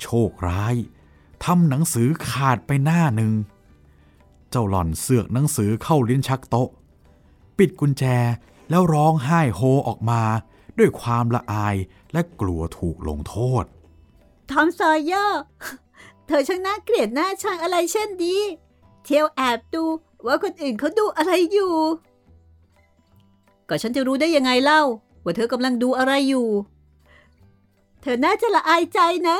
[0.00, 0.74] โชคร้าย
[1.44, 3.32] ทำหนังสือขาดไปหน้าหนึ่ง
[4.50, 6.68] เจ้าหล่อนเสือกหนังสือเข้าลิ้นชักโต๊ะ
[7.58, 8.04] ปิดกุญแจ
[8.70, 10.22] แล้วร้องไห้โฮออกมา
[10.78, 11.76] ด้วยความละอาย
[12.12, 13.64] และกลัวถูกลงโทษ
[14.50, 15.42] ทอมซอยเยอร์
[16.26, 18.40] เธอช่างน่าเกลียดหน้าชังอะไรเช่นนี้
[19.04, 19.84] เที่ยวแอบดู
[20.26, 21.74] ว่าคนอื่นเขาดูอะไรอยู่
[23.68, 24.82] ก็ฉันจะรู้ได้ยังไงเล่า
[25.24, 26.48] ว่าเธอกำลังดูอะไรอยู่
[28.02, 29.36] เธอน่าจะละอายใจนะ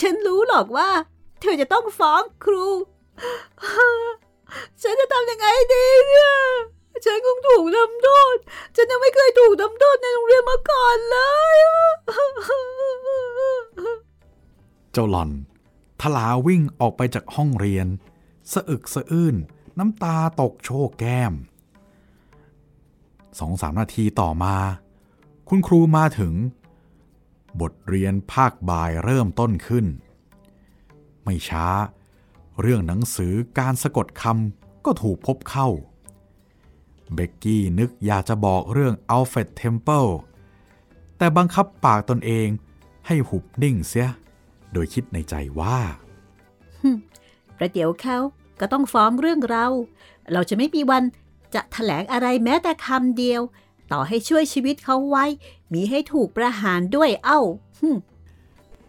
[0.00, 0.88] ฉันรู้หรอกว่า
[1.40, 2.66] เธอจะต้องฟ้องครู
[4.82, 6.32] ฉันจะทำยังไงดีเนี่ย
[7.04, 8.36] ฉันคงถูกทำโทษ
[8.74, 11.18] ฉันยังไม่เคยถูกทำโทษในโรงเรียนมาก่อนเล
[11.54, 11.56] ย
[14.92, 15.30] เจ้าหล่อน
[16.00, 17.86] ทลาวิ่งออกไปจากห้องเรียน
[18.52, 19.36] สะอึกสะอื้น
[19.78, 21.32] น้ำตาตกโชกแก้ม
[23.38, 24.56] สองสามนาทีต่อมา
[25.48, 26.34] คุณครูมาถึง
[27.60, 29.86] บทเรียนภาคบ่ายเริ่มต้นขึ้น
[31.24, 31.66] ไม่ช้า
[32.60, 35.68] เรื่องหนังสือการสะกดคำก็ถูกพบเข้า
[37.14, 40.06] เบกกี้นึกอยากจะบอกเรื่องอัลเฟรดเทมเพิล
[41.18, 42.48] แต่บังคับปากตนเอง
[43.06, 44.08] ให้หุบนิ่งเสีย
[44.72, 45.78] โดยคิดในใจว่า
[47.56, 48.18] ประเดี๋ยวเขา
[48.60, 49.66] ก็ต้องฟ้องเรื่องเรา
[50.32, 51.02] เราจะไม่มีวัน
[51.54, 53.40] จะถแถลงอะไรแม้แต่คำเดียว
[53.94, 55.24] ต่อให้ช่วยชีวิตเขาไว้
[55.72, 57.40] มีให้ถูกประหารด้วยเอ้า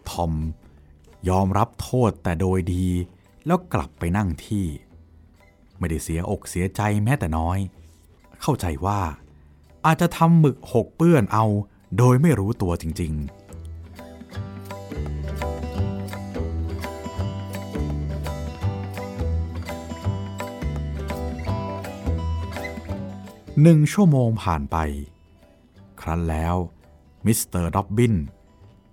[0.08, 0.32] ทอม
[1.28, 2.86] ยอมรับโทษแต่โดยดี
[3.46, 4.66] แล้วกลับไปนั่งที่
[5.78, 7.58] ไม่ได้เสียอกเสียใจแม้แต่น้อย
[8.42, 9.00] เข้าใจว่า
[9.86, 11.44] อาจจะทำหมึกหกเปื้อนเอา
[11.98, 13.45] โดยไม่รู้ตัวจริง ๆ
[23.62, 24.76] หนึ่งชั่วโมงผ่านไป
[26.00, 26.56] ครั้นแล้ว
[27.26, 28.14] มิสเตอร์ด็อบบิน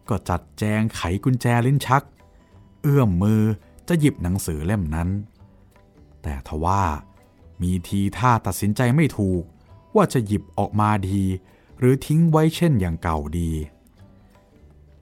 [0.10, 2.04] ก็จัดแจงไขกุญแจลิ้นชัก
[2.82, 3.42] เอื้อมมือ
[3.88, 5.10] จะหยิบหนังสือเล่มนั้น
[6.24, 6.84] แต่ทว่า
[7.62, 9.44] มีทีท่าตัดสินใจไม่ถูก
[9.96, 11.22] ว่าจะหยิบออกมาดี
[11.80, 13.52] หรือทิ้งไว้เช่นอย่างเก่าดี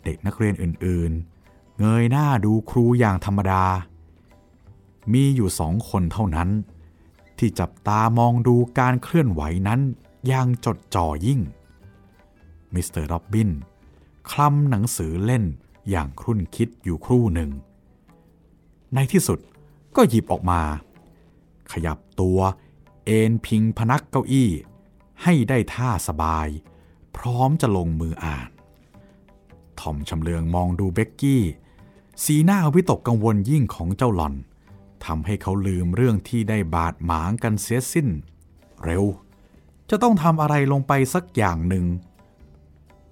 [0.04, 3.66] เด็กนักเรียนอื่นๆ เงยหน้าดูครูอย่างธรรมดา
[5.14, 6.50] มีอยู่สองคนเท่านั้น
[7.42, 9.82] ที่จับตามองดูการเคลื่อนไหวนั้น
[10.28, 11.40] อย่างจดจ่อยิ่ง
[12.74, 13.50] มิสเตอร์ดอบบิน
[14.32, 15.44] คลำหนังสือเล่น
[15.90, 17.50] อย่างครุ่นคิดอยู่ครู่หนึ่ง
[18.94, 19.40] ในที่สุด
[19.96, 20.62] ก็หยิบออกมา
[21.72, 22.40] ขยับตัว
[23.06, 24.50] เอนพิงพนักเก้าอี้
[25.24, 26.48] ให้ได้ท่าสบาย
[27.18, 28.50] พร้อมจะลงมืออ่าน
[29.80, 31.44] ทอมชำเลืองมองดูเบ็กกี้
[32.24, 34.34] สีหน้าวิตกกังวลยิ่งของเจ้าหล่อน
[35.06, 38.08] ทำให้เขาลืมเรื่องที่ได้บาดหมางกันเสียสิ้น
[38.84, 39.04] เร็ว
[39.90, 41.86] จะต้องทำอะไรลงไปสักอย่างหนึ่ง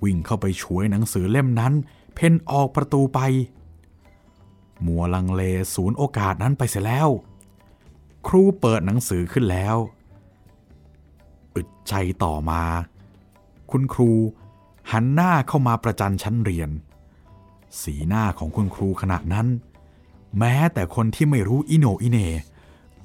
[0.03, 1.73] วิ่งเข้าไปฉวยหนังสือเล่มนั้น
[2.15, 3.19] เพ่นออกประตูไป
[4.85, 5.41] มัวลังเล
[5.75, 7.09] ศูนย์โอกาสนั้นไปเสียแล้ว
[8.27, 9.75] ครูเปิดหนังสือขึ้นแล้ว
[11.55, 12.63] อึดใจต่อมา
[13.71, 14.11] คุณครู
[14.91, 16.69] หันหน้าเข้ามาประจันชั้นเรียน
[17.81, 19.47] สีหน้าของคุณครูขณะนั้น
[20.37, 22.19] แม้แต่คนที่ไม่รู้อิโนอิเน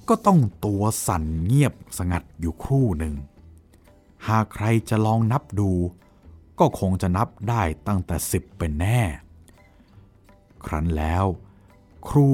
[0.08, 3.14] ก็ต้องตัวสั่นเงียบสงัดอยู่ครู่หนึ่ง
[4.28, 5.70] หากใครจะลองนับดู
[6.58, 9.00] ก็คงจะนับได้ตั้งแต่สิบเป็นแน่
[10.66, 11.24] ครั้นแล้ว
[12.08, 12.28] ครู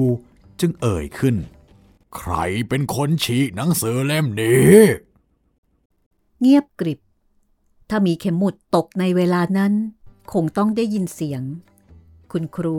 [0.59, 1.35] จึงเอ่ยขึ้น
[2.17, 2.33] ใคร
[2.69, 4.85] เป็นคนฉีกหนังสือเล่มนี้
[6.41, 6.99] เงียบกริบ
[7.89, 9.73] ถ้ามีเข็มหมุดตกในเวลานั้น
[10.33, 11.41] คงต้องได้ยินเสียง
[12.31, 12.77] คุณครู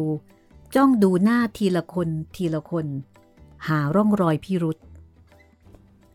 [0.74, 2.86] จ้องดูหน้าทีละคนทีละคน
[3.66, 4.78] หาร่องรอยพิรุษ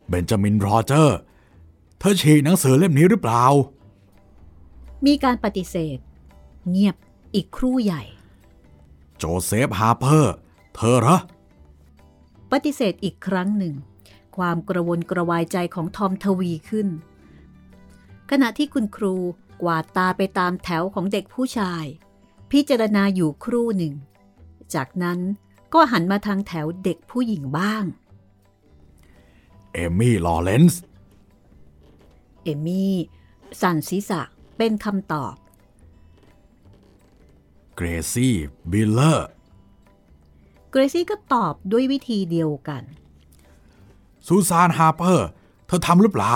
[0.07, 1.17] เบนจามินโรเจอร์
[1.99, 3.43] เธอฉีกหนังสือเล่มนี้หรือเปล่า
[5.05, 5.97] มีการปฏิเสธ
[6.69, 6.95] เงียบ
[7.35, 8.03] อีกครู่ใหญ่
[9.17, 10.35] โจเซฟฮาร์เพอร์
[10.75, 11.17] เธอเหรอ
[12.51, 13.75] ปฏิเสธอีกครั้งหนึ่ง
[14.37, 16.87] ความกระวนกระวายใจของทอมทวีขึ้น
[18.31, 19.15] ขณะที่คุณครู
[19.61, 21.85] กวาดตาไปตามแถวของเด็กผู้ชาย
[22.51, 23.93] พิจารณาอยู่ครู่หนึ่ง
[24.75, 25.19] จากนั้น
[25.73, 27.83] ก็หันมาทางแถวเด็กผู้หญิงบ้าง
[29.73, 30.81] เอมี่ ลอเรนส์
[32.43, 32.93] เอมี่
[33.61, 34.21] สั่นศีรษะ
[34.57, 35.35] เป็นคำตอบ
[37.75, 38.35] เกรซี่
[38.71, 39.27] บิลเลอร์
[40.71, 42.83] เกรซี่ก็ตอบด้วยวิธีเดียวกัน
[44.27, 45.27] ซูซาน ฮาร์เปอร์
[45.67, 46.33] เธอทำหรือเปล่า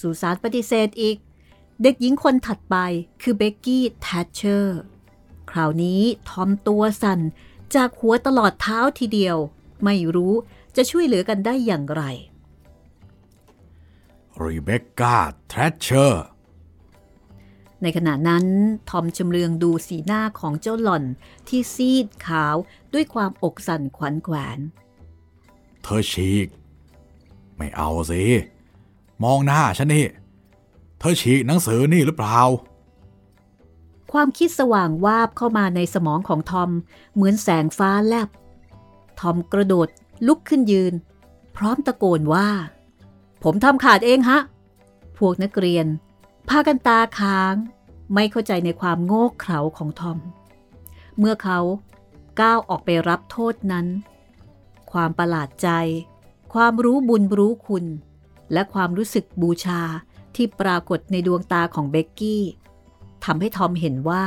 [0.00, 1.16] ซูซานปฏิเสธอีก
[1.82, 2.76] เด็กหญิงคนถัดไป
[3.22, 4.80] คือเบกกี้ แทชเชอร์
[5.52, 7.20] คราวนี้ทอมตัวสั่น
[7.74, 9.36] จากหัวตลอดเท้าทีเดียว
[9.84, 10.34] ไม่รู้
[10.76, 12.02] จะช่วยเหลือกันได้อย่างไร
[14.42, 15.16] รีเบคก้า
[15.48, 16.26] แทรชเชอร์
[17.82, 18.44] ในขณะนั้น
[18.90, 21.04] ทอมชำเลืองดูสีหน้าของเจ้าหล่อน
[21.48, 22.56] ที่ซีดขาว
[22.92, 24.58] ด้วยความอกสั่นขวัญแขวน
[25.82, 26.48] เธอฉีก
[27.56, 28.22] ไม่เอาสิ
[29.22, 30.06] มองหน้าฉันนี่
[30.98, 32.38] เธอฉีกหนังสือนี่หรือเปล่า
[34.12, 36.70] ความคิดสว่างวาบเข้ามาในสมองของทอม
[37.14, 38.28] เหมือนแสงฟ้าแลบ
[39.20, 39.88] ทอมกระโดด
[40.26, 40.94] ลุกขึ้นยืน
[41.56, 42.48] พร้อมตะโกนว่า
[43.42, 44.40] ผมทำขาดเองฮะ
[45.18, 45.86] พวกนักเรียน
[46.48, 47.54] พากันตาค้าง
[48.14, 50.18] ไม่เข้าใจในความโง่เขลาของทอม
[51.18, 51.58] เมื่อเขา
[52.40, 53.86] ก้าวออกไปรับโทษนั้น
[54.92, 55.68] ความประหลาดใจ
[56.54, 57.84] ความรู้บุญรู้คุณ
[58.52, 59.82] และความรู้สึกบูชา
[60.34, 62.42] ที่ปรากฏในดวงตาของเบกกี้
[63.24, 64.26] ทำให้ทอมเห็นว่า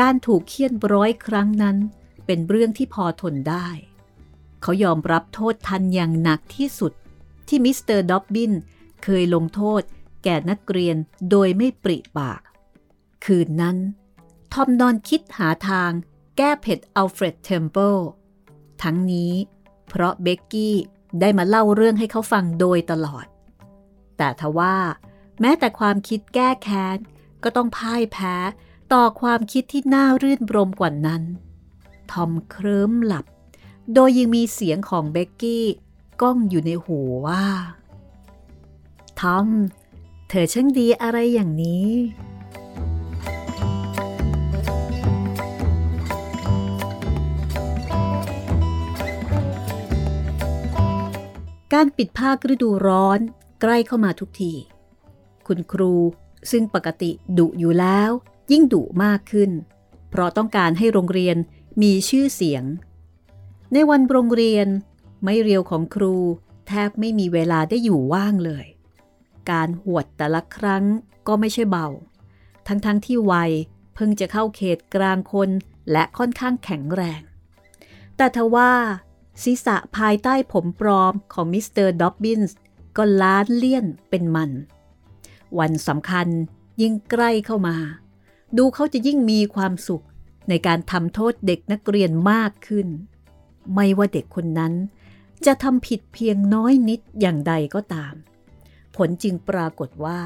[0.00, 1.76] การถูกเฆี่ยนร้อยครั้งนั้น
[2.26, 3.68] เป็นเรื่องที่พอทนได้
[4.62, 6.92] เขายอมรับโทษทัณฑ์อย่างหนักที่สุด
[7.48, 8.52] ที่มิสเตอร์ด็อบบิน
[9.04, 9.82] เคยลงโทษ
[10.24, 10.96] แก่นักเรียน
[11.30, 12.40] โดยไม่ปริปาก
[13.24, 13.76] คืนนั้น
[14.52, 15.90] ทอมนอนคิดหาทาง
[16.36, 17.96] แก้เผ็ดอัลเฟรดเทมเพิล
[18.82, 19.32] ทั้งนี้
[19.88, 20.76] เพราะเบกกี้
[21.20, 23.26] ได้มาเล่าเรื่องให้เขาฟังโดยตลอด
[24.16, 24.76] แต่ทว่า
[25.40, 26.98] แม้แต่ความคิดแก้แค้น
[27.44, 28.36] ก็ต้องพ่ายแพ้
[28.92, 31.22] ต่อความคิดที่น่ารื่นรมกว่านั้น
[32.10, 33.26] ทอมเคลิ้มหลับ
[33.94, 35.66] โดยยังมีเสียงของเบกกี้
[36.22, 37.44] ก้องอยู่ในหูว่า
[39.20, 39.48] ทอม
[40.28, 41.90] เธอช่างดีอะไรอย่างนี้
[51.72, 53.18] การปิดภาคฤดูร้อน
[53.60, 54.52] ใกล้เข้ามาทุกที
[55.46, 55.94] คุณครู
[56.50, 58.10] ซึ่งปกติดุอยู่แล้ว
[58.50, 59.50] ยิ่งดุมากขึ้น
[60.10, 61.36] เพราะต้องการให้โรงเรียน
[61.82, 62.64] มีชื่อเสียง
[63.72, 64.66] ในวันโรงเรียน
[65.24, 66.16] ไม่เรียวของครู
[66.68, 68.66] แทบไม่มีเวลาได้อยู่ว่างเลย
[69.50, 70.84] การหวดแต่ละครั้ง
[71.26, 71.88] ก็ไม่ใช่เบา
[72.66, 73.52] ทั้งๆทที่วัย
[73.94, 75.50] เพิ่งจะเข้าเขตกลางคน
[75.92, 77.22] และค่อนข้างแข็งแรง
[78.16, 78.72] แต่ทว่า
[79.42, 82.56] ศีรษะภายใต้ผมปลอมของมิสเตอร์ด็อบบินส์
[82.96, 84.50] ก็ล้านเลี่ยนเป็นมัน
[85.58, 86.28] วันสำคัญ
[86.80, 87.76] ยิ่งใกล้เข้ามา
[88.56, 90.04] ดูเขาจะยิ่งมีความสุข
[90.48, 92.88] ในการทำโทษเด็กนักเรียนมากขึ้น
[93.74, 94.72] ไม่ว่าเด็กคนนั้น
[95.46, 98.14] จะทำผิดเพียงน้อยนิดอย่างใดก็ตาม
[98.96, 100.20] ผลจึงปรากฏว่า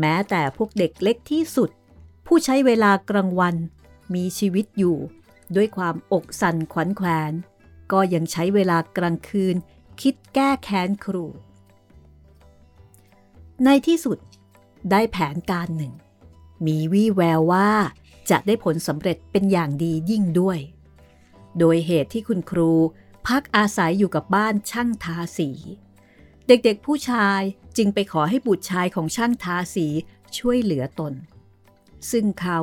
[0.00, 1.70] แม้แต่พวกเด็กเล็กที่สุด
[2.26, 3.56] ผู้ใช้เวลากลางวัน
[4.14, 4.96] มีชีวิตอยู่
[5.56, 7.32] ด้วยความอกสั่นขวัญแขวน
[7.92, 9.56] ก็ยังใช้เวลากลางคืน
[10.00, 11.26] คิดแก้แค้นครู
[13.64, 14.18] ในที่สุด
[14.90, 15.92] ได้แผนการหนึ่ง
[16.66, 17.70] มีวี่แววว่า
[18.30, 20.58] จะได้ผลสำเร็จเป็นอย่างดียิ่งด้วย
[21.58, 22.72] โดยเหตุที่คุณครู
[23.26, 25.50] พักอาศัยอยู่กับบ้านช่างทาสี
[26.46, 27.40] เด็กๆผู้ชาย
[27.76, 29.86] จึงไปขอให้บุตรชายของช่างทาสี
[30.38, 31.12] ช่วยเหลือตน
[32.10, 32.58] ซึ่งเขา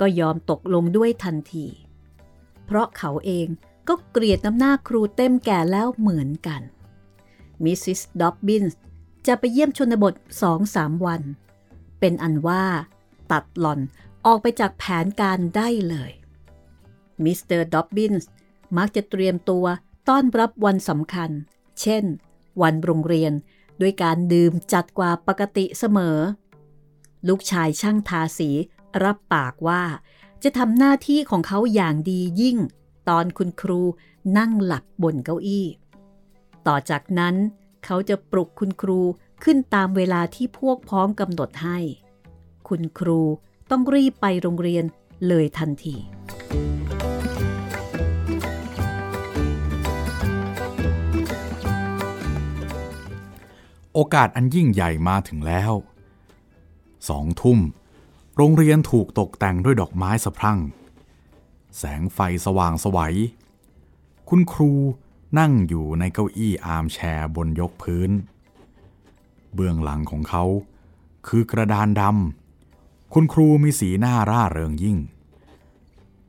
[0.00, 1.66] ก็ยอมตกลงด้วยทันที
[2.64, 3.46] เพราะเขาเอง
[3.88, 6.62] ก็เกลียดน้ำหน้าครูเต็มแก่แล้วเหมือนกัน
[7.64, 8.80] มิสซิสด็อบบินส์
[9.26, 11.22] จะไปเยี่ยมชนบทสองสามวัน
[12.00, 12.64] เป็นอันว่า
[13.32, 13.80] ตัดหล่อน
[14.26, 16.12] ออกไปจากแผนการได้เลย
[17.24, 18.30] มิสเตอร์ด็อบบินส์
[18.76, 19.64] มักจะเตรียมตัว
[20.08, 21.30] ต้อนรับวันสำคัญ
[21.80, 22.04] เช่น
[22.62, 23.32] วันโรงเรียน
[23.80, 26.18] ด้วยการดื่มจัดกว่าปกติเสมอ
[27.28, 28.50] ลูกชายช่างทาสี
[29.02, 29.82] รับปากว่า
[30.42, 32.56] จะทำหน้าที่ของเขาอย่างดียิ่ง
[33.08, 33.80] ตอนคุณครู
[34.38, 35.66] นั่งหลับบนเก้าอี้
[36.66, 37.34] ต่อจากนั้น
[37.84, 39.00] เขาจะปลุกคุณครู
[39.44, 41.78] ขึ้นตามเวลาที่พวกพ้องกำหนดให้
[42.68, 43.20] คุณครู
[43.70, 44.84] ต้องรีบไปโรงเรียน
[45.28, 45.96] เลยทันที
[53.94, 55.72] โอกาสอันยิ่งใหญ่มาถึงแล้ว
[57.08, 57.58] สองทุ่ม
[58.36, 60.58] โรงเรียนถูกตกแต่งด้วยดอกไม้สะพรั่ง
[61.78, 63.16] แสงไฟสว่างสวัย
[64.28, 64.72] คุณครู
[65.38, 68.10] นั่งอยู่ในเก้าอี้อาร์มแชร์บนยกพื้น
[69.54, 70.44] เบื้องหลังของเขา
[71.28, 74.98] คือกระดานดำคุณครูมีสีหน้าร่าเริงยิ่ง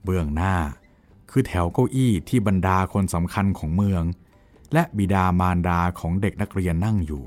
[0.04, 0.56] เบื้องหน้า
[1.32, 4.04] คือแถวเก้าอี้ที่บรรดาคนสำคัญของเมือง
[4.74, 7.24] และบิดามารดาของเด็กนักเรียนนั่งอยู่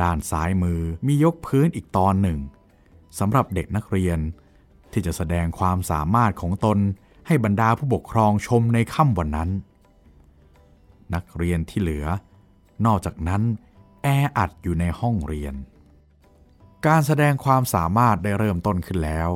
[0.00, 2.38] ด้านซ้ายมือมียกพื้นอีกตอนหนึ่ง
[3.18, 4.18] สำหรับเด็กนักเรียน
[4.92, 6.78] ที่จะแสดงความสามารถของตน
[7.26, 9.50] ให้บรรดาผู้ปกครองชมในค่ำวันนั้น
[11.14, 12.06] นักเรียนที่เหลือ
[12.86, 13.42] นอกจากนั้น
[14.02, 15.54] แออัดอยู่ในห้องเรียน
[16.86, 19.30] การแสดงความสามารถได้เริ่มต้นขึ้นแล้ว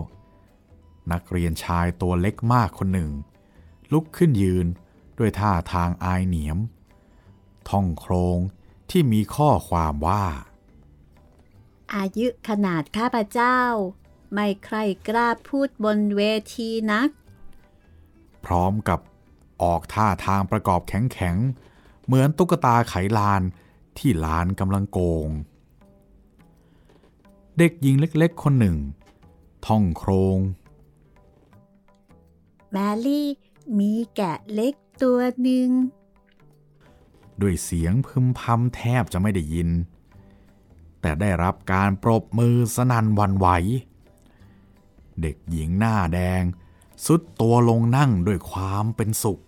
[1.13, 3.11] นักเรียนชายตัวเล็กมากคนหนึ่ง
[3.93, 4.67] ลุกขึ้นยืน
[5.19, 6.59] ด้วยท่าทางอายเหนียม
[7.71, 8.39] ท่องโครง
[8.91, 10.25] ที่มีข้อความว่า
[11.95, 13.61] อายุขนาดข้าพเจ้า
[14.33, 14.77] ไม่ใคร
[15.09, 16.23] กล้าพูดบนเว
[16.57, 17.09] ทีนัก
[18.45, 19.01] พร้อมกับ
[19.63, 23.43] ออกท่าทางประกอบแข็งๆ เหมือนตุ๊กตาไขลาน
[23.99, 25.29] ที่ลานกำลังโกง
[27.59, 28.77] เด็กหญิงเล็กๆ คนหนึ่ง
[29.67, 30.39] ท่องโครง
[32.73, 33.29] แมรี่
[33.79, 35.69] มีแกะเล็กตัวหนึ่ง
[37.41, 39.69] ด้วยเสียงพึมพำแทบจะไม่ได้ยิน
[41.01, 43.49] แต่ได้รับการปรบมือสนันวันไหว
[45.21, 46.43] เด็กหญิงหน้าแดง
[47.07, 49.41] สุดตัวลงนั่งด้วยความเป็นสุข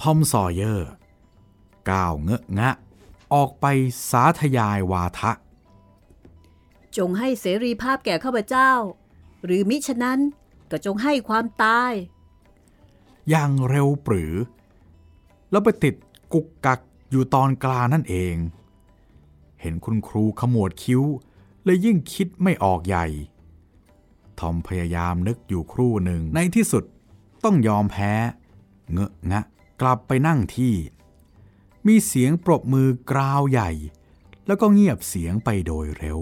[0.00, 0.90] ทอมซอเยอร์
[1.90, 2.70] ก้าวเงอะงะ
[3.34, 3.66] ออกไป
[4.10, 5.32] สาธยายวาทะ
[6.96, 8.72] จงให้เสรีภาพแก่ข้าพเจ้า
[9.44, 10.20] หรือมิฉะนั้น
[10.70, 11.92] ก็จงให้ความตาย
[13.28, 14.34] อย่างเร็วปรือ
[15.50, 15.94] แล้วไปติด
[16.32, 16.80] กุกกัก
[17.10, 18.36] อยู่ตอนกลางนั่นเอง
[19.60, 21.02] เห็นคุณครูขมวดคิ้ว
[21.64, 23.06] เลยยิ่งคิดไม่ออกใหญ่
[24.38, 26.84] ทอมพยายามนึกอยู่ครู่หนึ่งในที่สุด
[27.44, 28.12] ต้องยอมแพ้
[28.92, 29.42] เงอะงะ
[29.80, 30.74] กลับไปนั่งที่
[31.86, 33.70] มีเสียงปรบมือกราวใหญ่
[34.46, 36.20] แล้วก็เงียบเสียงไปโดยเร็ว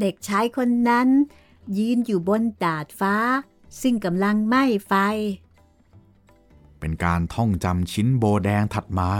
[0.00, 1.08] เด็กชายคนนั้น
[1.78, 3.16] ยืนอยู่บนดาดฟ้า
[3.80, 4.92] ซึ่งกำลังไหม้ไฟ
[6.78, 9.10] เป็นการท่องจำชิ้นโบแดงถัดมา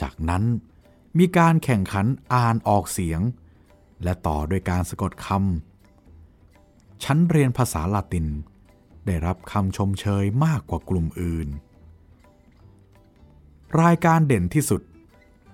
[0.00, 0.44] จากนั้น
[1.18, 3.20] มีการแข่งขันอ่านออกเสียง
[4.02, 8.26] และต่อด้วยการสะกดคำชั้นเรียนภาษาละติน
[9.06, 11.48] ได้รับคำชมเชยมากกว่ากลุ่มอื่น
[13.78, 14.82] รายการเด่นที่สุด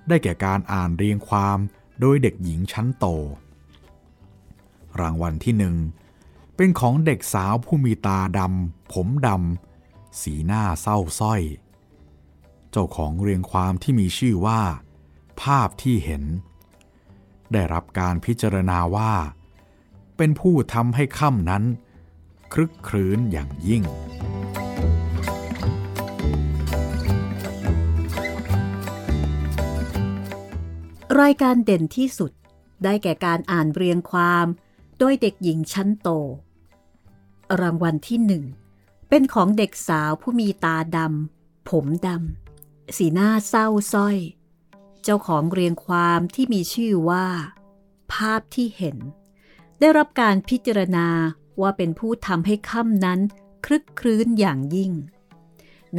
[0.09, 1.59] ได้แก่การอ่านเรียงความ
[2.01, 3.05] โดยเด็กหญิงชั้นโต
[5.01, 5.77] รางวัลที่หนึ่ง
[6.57, 11.43] เป็นของเด็กสาวผู้มีตาดำผมดำสีหน้าเศร้าส้อย
[12.71, 14.61] เจ้าของเรียงความที่มีชื่อว่า
[15.43, 16.25] ภาพที่เห็น
[17.53, 19.13] ได้รับการพิจารณาว่า
[20.17, 21.65] เป็นผู้ทำให้ค่ำนั้น
[22.53, 23.83] ครึกครื้นอย่างยิ่ง
[31.21, 32.33] รายการเด่นที่สุด
[32.85, 34.47] ได้แก่การอ่านเรียงความ
[34.99, 36.09] โดยเด็กหญิงชั้นโต
[37.61, 38.45] รางวัลที่หนึ่ง
[39.09, 44.17] เป็นของเด็กสาวผู้มีตาดำผมดำสีหน้าเศร้าส้อย
[45.03, 47.27] เจ้าของเรียงความที่มีชื่อว่า
[48.13, 48.97] ภาพที่เห็น
[49.81, 51.09] ได้รับการพิจารณา
[51.61, 53.21] ว่าเป็นผู้ทำให้ค่ำนั้น
[53.67, 54.93] คลึกครื้นอย่างยิ่ง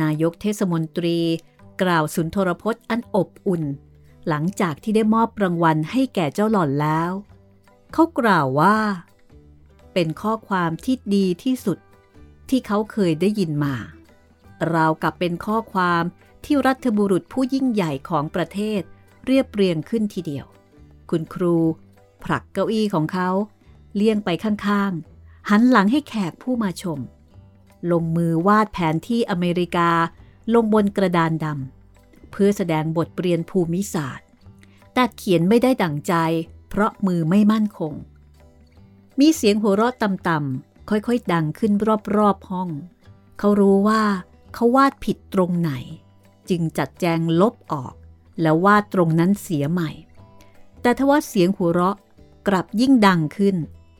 [0.01, 1.19] นายกเทศมนตรี
[1.81, 3.63] กล่าวสุนทรพจน์อันอบอุ่น
[4.27, 7.11] หลังจากที่ได้มอบรางวัลให้แก่เจ้าหล่อนแล้ว
[7.93, 8.77] เขากล่าวว่า
[9.93, 11.77] เป็นข้อความที่ดีที่สุด
[12.49, 13.75] ที่เขาเคยได้ยินมา
[14.73, 16.03] ราวกับเป็นข้อความ
[16.45, 18.81] ที่รัฐบุรุษผู้ยิ่งใหญ่ของประเทศ
[19.25, 20.45] เรียบเรียงขึ้นทีเดียว
[21.09, 21.55] คุณครู
[22.23, 23.29] ผลักเก้าอี้ของเขา
[23.95, 26.99] เลี่ยงไปข้างๆ หันหลังให้แขกผู้มาชม
[27.91, 29.89] ลงมือวาดแผนที่อเมริกา
[30.53, 31.76] ลงบนกระดานดำ
[32.31, 34.27] เพื่อแสดงบทเรียนภูมิศาสตร์
[34.93, 36.13] แต่เขียนไม่ได้ดั่งใจ
[36.69, 37.93] เพราะมือไม่มั่นคง
[39.19, 41.73] มีเสียงหัวเราะต่ำๆค่อยๆ ดังขึ้น
[42.17, 42.69] รอบๆห้อง
[43.39, 44.03] เขารู้ว่า
[44.53, 45.71] เขาวาดผิดตรงไหน
[46.49, 47.93] จึงจัดแจงลบออก
[48.41, 49.91] แล้ววาดตรงนั้นเสียใหม่
[50.81, 51.97] แต่ทว่าเสียงหัวเราะ
[52.47, 53.55] กลับยิ่งดังขึ้น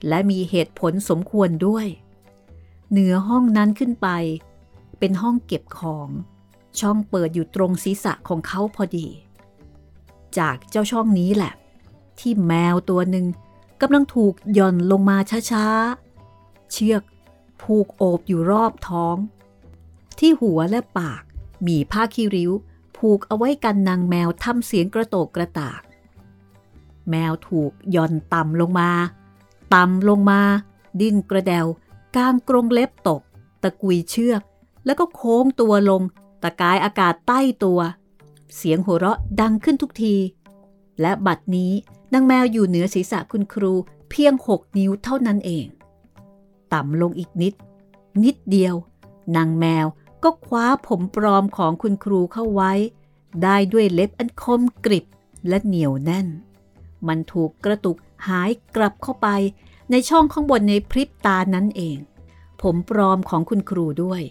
[0.08, 1.88] และมีเหตุผลสมควรด้วย
[2.92, 4.08] เหนือห้องนั้นขึ้นไป
[5.00, 6.10] เป็นห้องเก็บของ
[6.82, 9.08] ช่องเปิดอยู่ตรงศีรษะของเขาพอดี
[10.38, 11.54] จากเจ้าช่องนี้แหละ
[12.20, 13.26] ที่แมวตัวหนึ่ง
[13.82, 15.18] กำลังถูกย่อนลงมา
[15.52, 17.04] ช้าๆ เชือก
[17.62, 19.16] ผูกโอบอยู่รอบท้อง
[20.20, 21.22] ที่หัวและปาก
[21.68, 22.52] มีผ้าคีริ้ว
[22.98, 25.82] ผูกเอาไว้กันนางแมวทำเสียงกระโตกกระตาก
[27.10, 28.90] แมวถูกย่อนต่ำลงมา
[29.74, 30.42] ต่ำลงมา
[31.00, 31.66] ดิ้นกระเดว
[32.16, 33.22] กางกรงเล็บตก
[33.64, 34.42] ตะกุยเชือก
[34.86, 36.02] แล้วก็โค้งตัวลง
[36.44, 37.80] ตะกายอากาศใต้ตัว
[38.56, 40.16] เสียงหัวเราะดังขึ้นทุกที
[41.02, 41.72] และบัดนี้
[42.14, 43.74] นางแมวอยู่เหนือศีรษะคุณครู
[44.10, 45.66] เพียงหกนิ้วเท่านั้นเอง
[46.74, 47.54] ต่ำลงอีกนิด
[48.24, 48.76] นิดเดียว
[49.36, 49.86] นางแมว
[50.24, 52.72] ก็คว้าผมปลอมของคุณครูเข้าไว้
[53.44, 55.06] ได้ด้วยเล็บอันคมกริบ
[55.48, 56.28] และเหนียวแน่น
[57.08, 59.28] มันถูกกระตุกหายกลับเข้าไป
[59.92, 61.98] ในช่องข้างบนในพริบตานั้นเอง
[62.62, 64.22] ผมปลอมของคุณครูด้วย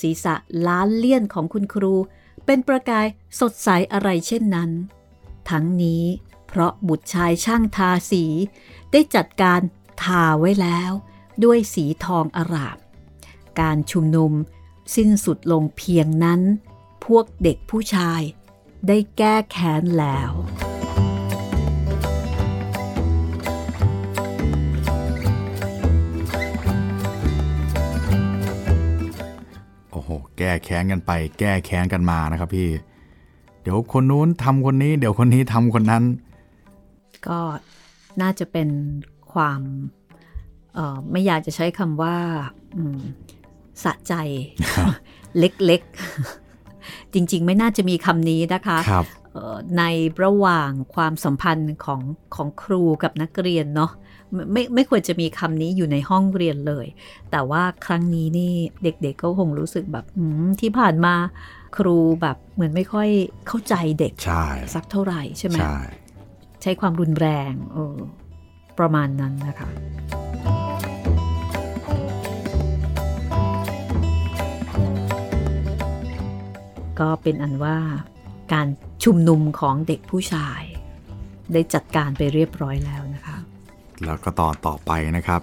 [0.00, 0.34] ศีรษะ
[0.66, 1.94] ล้านเลี่ยนของคุณครู
[2.46, 3.06] เป็นประกาย
[3.40, 4.70] สดใสอะไรเช่นนั้น
[5.50, 6.04] ทั้งนี้
[6.46, 8.24] เพราะบุตรชายช่างทาสี
[8.92, 9.60] ได้จัดการ
[10.02, 10.92] ทาไว้แล้ว
[11.44, 12.78] ด้วยสีทองอร่าม
[13.60, 14.32] การชุมนุม
[14.94, 16.40] สิ้นสุดลงเพียงนั้น
[17.04, 18.20] พวกเด็กผู้ชาย
[18.86, 20.30] ได้แก้แค้นแล้ว
[30.38, 32.68] แก้แค้นกันไป แก้แค้นกันมานะครับพี่
[33.62, 36.04] เดี๋ยวคนนู้นทำคนนี้ เดี๋ยวคนนี้ทำคนนั้น
[37.28, 37.38] ก็
[38.20, 38.68] น่าจะเป็น
[39.32, 39.60] ความ
[40.74, 42.16] เอ่อไม่อยากจะใช้คำว่า
[42.76, 43.00] อืม
[43.84, 44.14] สะใจ
[45.38, 49.82] เล็กๆ จริงๆ ไม่น่าจะมีคำนี้นะคะครับเอ่อใน
[50.24, 52.00] ระหว่างความสัมพันธ์ของ
[52.34, 53.90] ของครูกับนักเรียนเนาะ
[54.32, 56.86] ไม่ไม่ไม่ควรจะมีคำนี้อยู่ในห้องเรียนเลย
[57.30, 58.52] แต่ว่าครั้งนี้นี่
[58.82, 61.14] เด็กๆก็คงรู้สึกแบบอืมที่ผ่านมา
[61.76, 63.08] ครูแบบเหมือนไม่ค่อย
[63.46, 65.76] เข้าใจเด็กใช่สักเท่าไหร่ใช่ไหมใช่
[66.62, 67.96] ใช้ความรุนแรงเออ
[68.78, 69.68] ประมาณนั้นนะคะ
[77.00, 77.76] ก็เป็นอันว่า
[78.52, 78.66] การ
[79.04, 80.62] ชุมนุมของเด็กผู้ชาย
[81.52, 83.35] ได้จัดการไปเรียบร้อยแล้วนะคะ
[84.04, 85.40] แล้วก็ตอนต่อไปนะครับ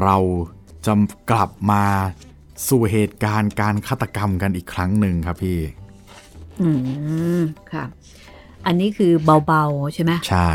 [0.00, 0.16] เรา
[0.86, 0.92] จะ
[1.30, 1.84] กลับมา
[2.68, 5.58] สู่เหตุการณ์การฆาตกรรมกันอีกครั้งหนึ่งครับพี่
[6.60, 6.68] อื
[7.38, 7.40] ม
[7.72, 7.84] ค่ะ
[8.66, 9.12] อันนี้คือ
[9.46, 10.52] เบาๆใช่ไหมใช่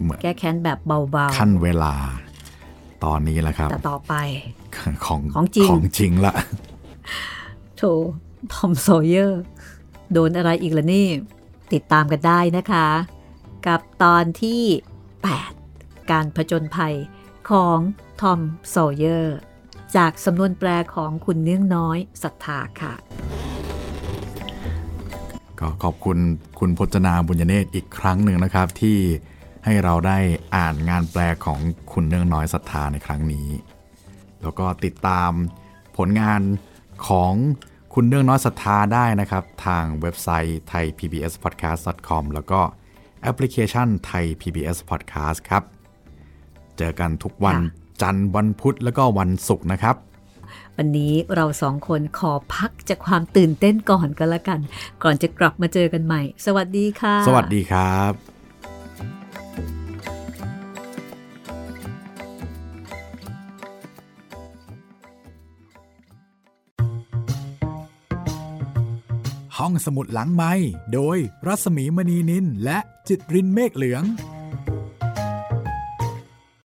[0.00, 1.94] เหมือนแก้แค้นแบบเบาขั้นเวลา
[3.04, 4.14] ตอนนี้แหละครับๆแต่ต่อไป
[5.04, 6.34] ของของจริงของจริงละ
[7.76, 7.82] โถ
[8.52, 9.42] ทอม ซอว์เยอร์
[10.12, 11.06] โดนอะไรอีกล่ะนี่
[11.72, 12.86] ติดตามกันได้นะคะ
[13.66, 14.62] กับตอนที่
[15.12, 15.55] 8
[16.10, 16.94] การผจญภัย
[17.50, 17.78] ของ
[18.20, 19.38] ทอมโซเยอร์
[19.96, 22.94] จากสำนวนแปลของคุณเนื่องน้อยศรัทธาค่ะ
[25.60, 26.18] ก็ขอบคุณ
[26.58, 28.96] คุณพจนาบุญเนตรอีกครั้งหนึ่งนะครับ ที่
[29.64, 30.18] ให้เราได้
[30.56, 31.60] อ่านงานแปลของ
[31.92, 33.48] คุณเนื่องน้อยศรัทธาในครั้งนี้
[34.42, 35.30] แล้วก็ติดตาม
[35.96, 36.40] ผลงาน
[37.08, 37.32] ของ
[37.94, 42.60] คุณเนื่องน้อยศรัทธาได้นะครับ ทางเว็บไซต์ thaipbspodcast.com แล้วก็
[43.22, 45.62] แอปพลิเคชัน Thai PBS Podcast ครับ
[46.78, 49.96] เจอกันทุกวันค่ะจันทร์วันพุธแล้วก็วันศุกร์นะครับ
[50.76, 54.60] วันนี้เราสองคนขอพักจากความตื่นเต้นก่อนกันละกัน
[55.02, 58.12] ก่อนจะกลับมาเจอกันใหม่ สวัสดีค่ะ สวัสดีครับ
[69.58, 70.52] ห้องสมุดหลังไม้
[70.94, 74.02] โดยรัสมีมณีนินและจิตรินเมฆเหลือง